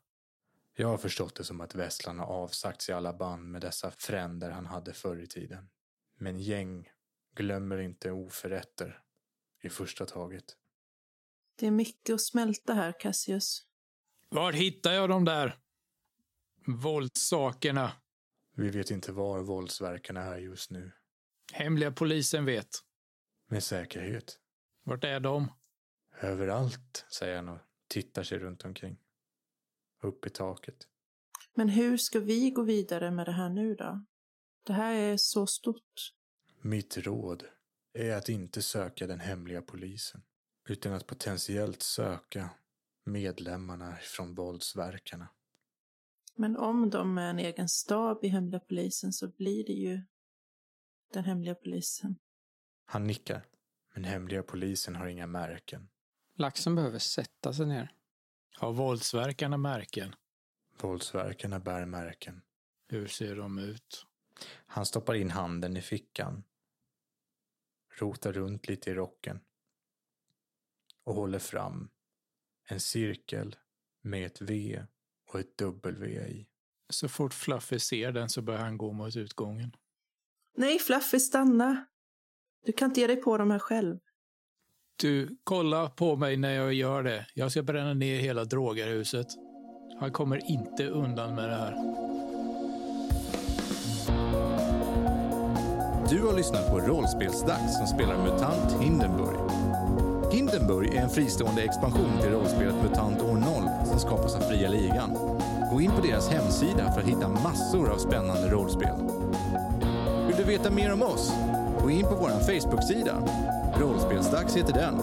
Jag 0.75 0.88
har 0.88 0.97
förstått 0.97 1.36
det 1.36 1.43
som 1.43 1.62
att 1.62 1.75
Vesslan 1.75 2.19
har 2.19 2.25
avsagt 2.25 2.81
sig 2.81 2.95
alla 2.95 3.13
band 3.13 3.51
med 3.51 3.62
dessa 3.62 3.91
fränder 3.91 4.51
han 4.51 4.65
hade 4.65 4.93
förr 4.93 5.21
i 5.21 5.27
tiden. 5.27 5.69
Men 6.17 6.39
gäng 6.39 6.89
glömmer 7.36 7.77
inte 7.77 8.12
oförrätter 8.12 9.01
i 9.62 9.69
första 9.69 10.05
taget. 10.05 10.57
Det 11.55 11.67
är 11.67 11.71
mycket 11.71 12.13
att 12.13 12.21
smälta 12.21 12.73
här, 12.73 12.99
Cassius. 12.99 13.63
Var 14.29 14.51
hittar 14.51 14.93
jag 14.93 15.09
de 15.09 15.25
där 15.25 15.59
våldssakerna? 16.65 17.91
Vi 18.55 18.69
vet 18.69 18.91
inte 18.91 19.11
var 19.11 19.39
våldsverkarna 19.39 20.21
är 20.21 20.37
just 20.37 20.71
nu. 20.71 20.91
Hemliga 21.53 21.91
polisen 21.91 22.45
vet. 22.45 22.69
Med 23.47 23.63
säkerhet. 23.63 24.39
Vart 24.83 25.03
är 25.03 25.19
de? 25.19 25.51
Överallt, 26.21 27.05
säger 27.09 27.35
han 27.35 27.49
och 27.49 27.59
tittar 27.87 28.23
sig 28.23 28.39
runt 28.39 28.65
omkring. 28.65 28.97
Upp 30.01 30.25
i 30.25 30.29
taket. 30.29 30.87
Men 31.55 31.69
hur 31.69 31.97
ska 31.97 32.19
vi 32.19 32.51
gå 32.51 32.63
vidare 32.63 33.11
med 33.11 33.25
det 33.25 33.31
här 33.31 33.49
nu 33.49 33.75
då? 33.75 34.05
Det 34.63 34.73
här 34.73 34.93
är 34.93 35.17
så 35.17 35.47
stort. 35.47 36.13
Mitt 36.61 36.97
råd 36.97 37.43
är 37.93 38.15
att 38.15 38.30
inte 38.30 38.61
söka 38.61 39.07
den 39.07 39.19
hemliga 39.19 39.61
polisen, 39.61 40.23
utan 40.69 40.93
att 40.93 41.07
potentiellt 41.07 41.82
söka 41.82 42.49
medlemmarna 43.03 43.95
från 44.01 44.36
våldsverkarna. 44.36 45.30
Men 46.36 46.57
om 46.57 46.89
de 46.89 47.17
är 47.17 47.29
en 47.29 47.39
egen 47.39 47.69
stab 47.69 48.23
i 48.23 48.27
hemliga 48.27 48.59
polisen 48.59 49.13
så 49.13 49.27
blir 49.27 49.65
det 49.65 49.73
ju 49.73 50.01
den 51.13 51.23
hemliga 51.23 51.55
polisen. 51.55 52.15
Han 52.86 53.07
nickar, 53.07 53.45
men 53.93 54.03
hemliga 54.03 54.43
polisen 54.43 54.95
har 54.95 55.07
inga 55.07 55.27
märken. 55.27 55.89
Laxen 56.36 56.75
behöver 56.75 56.99
sätta 56.99 57.53
sig 57.53 57.65
ner. 57.65 57.95
Har 58.55 58.73
våldsverkarna 58.73 59.57
märken? 59.57 60.15
Våldsverkarna 60.81 61.59
bär 61.59 61.86
märken. 61.86 62.41
Hur 62.88 63.07
ser 63.07 63.36
de 63.36 63.57
ut? 63.59 64.05
Han 64.65 64.86
stoppar 64.86 65.13
in 65.13 65.31
handen 65.31 65.77
i 65.77 65.81
fickan. 65.81 66.43
Rotar 67.99 68.34
runt 68.34 68.67
lite 68.67 68.91
i 68.91 68.93
rocken. 68.93 69.39
Och 71.03 71.15
håller 71.15 71.39
fram 71.39 71.89
en 72.67 72.79
cirkel 72.79 73.55
med 74.01 74.25
ett 74.25 74.41
V 74.41 74.86
och 75.34 75.39
ett 75.39 75.57
W 75.57 76.19
i. 76.19 76.47
Så 76.89 77.09
fort 77.09 77.34
Fluffy 77.34 77.79
ser 77.79 78.11
den 78.11 78.29
så 78.29 78.41
börjar 78.41 78.61
han 78.61 78.77
gå 78.77 78.93
mot 78.93 79.15
utgången. 79.15 79.75
Nej, 80.57 80.79
Fluffy, 80.79 81.19
stanna. 81.19 81.86
Du 82.65 82.71
kan 82.71 82.89
inte 82.89 83.01
ge 83.01 83.07
dig 83.07 83.15
på 83.15 83.38
dem 83.38 83.51
här 83.51 83.59
själv. 83.59 83.99
Du, 84.95 85.38
kolla 85.43 85.89
på 85.89 86.15
mig 86.15 86.38
när 86.38 86.53
jag 86.53 86.73
gör 86.73 87.03
det. 87.03 87.27
Jag 87.34 87.51
ska 87.51 87.63
bränna 87.63 87.93
ner 87.93 88.19
hela 88.19 88.45
drogerhuset. 88.45 89.27
Han 89.99 90.11
kommer 90.11 90.51
inte 90.51 90.88
undan 90.88 91.36
med 91.36 91.49
det 91.49 91.55
här. 91.55 91.73
Du 96.09 96.21
har 96.21 96.34
lyssnat 96.38 96.67
på 96.67 96.79
Rollspelsdags 96.79 97.77
som 97.77 97.88
spelar 97.88 98.17
MUTANT 98.23 98.81
Hindenburg. 98.81 99.51
Hindenburg 100.34 100.95
är 100.95 101.01
en 101.01 101.09
fristående 101.09 101.63
expansion 101.63 102.21
till 102.21 102.29
rollspelet 102.29 102.75
MUTANT 102.84 103.21
år 103.21 103.36
0 103.36 103.41
som 103.93 103.99
skapas 103.99 104.35
av 104.35 104.39
Fria 104.39 104.69
Ligan. 104.69 105.17
Gå 105.71 105.81
in 105.81 105.91
på 105.91 106.01
deras 106.01 106.29
hemsida 106.29 106.91
för 106.91 107.01
att 107.01 107.07
hitta 107.07 107.27
massor 107.27 107.89
av 107.91 107.97
spännande 107.97 108.49
rollspel. 108.49 108.95
Vill 110.27 110.35
du 110.37 110.43
veta 110.43 110.71
mer 110.71 110.93
om 110.93 111.01
oss? 111.01 111.33
Gå 111.81 111.89
in 111.89 112.03
på 112.03 112.15
vår 112.15 112.29
Facebook-sida. 112.29 113.15
Rollspelsdags 113.79 114.57
heter 114.57 114.73
den. 114.73 115.01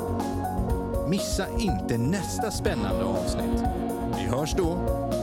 Missa 1.08 1.46
inte 1.58 1.98
nästa 1.98 2.50
spännande 2.50 3.04
avsnitt. 3.04 3.62
Vi 4.16 4.24
hörs 4.24 4.54
då. 4.54 4.64
Då! 4.64 5.19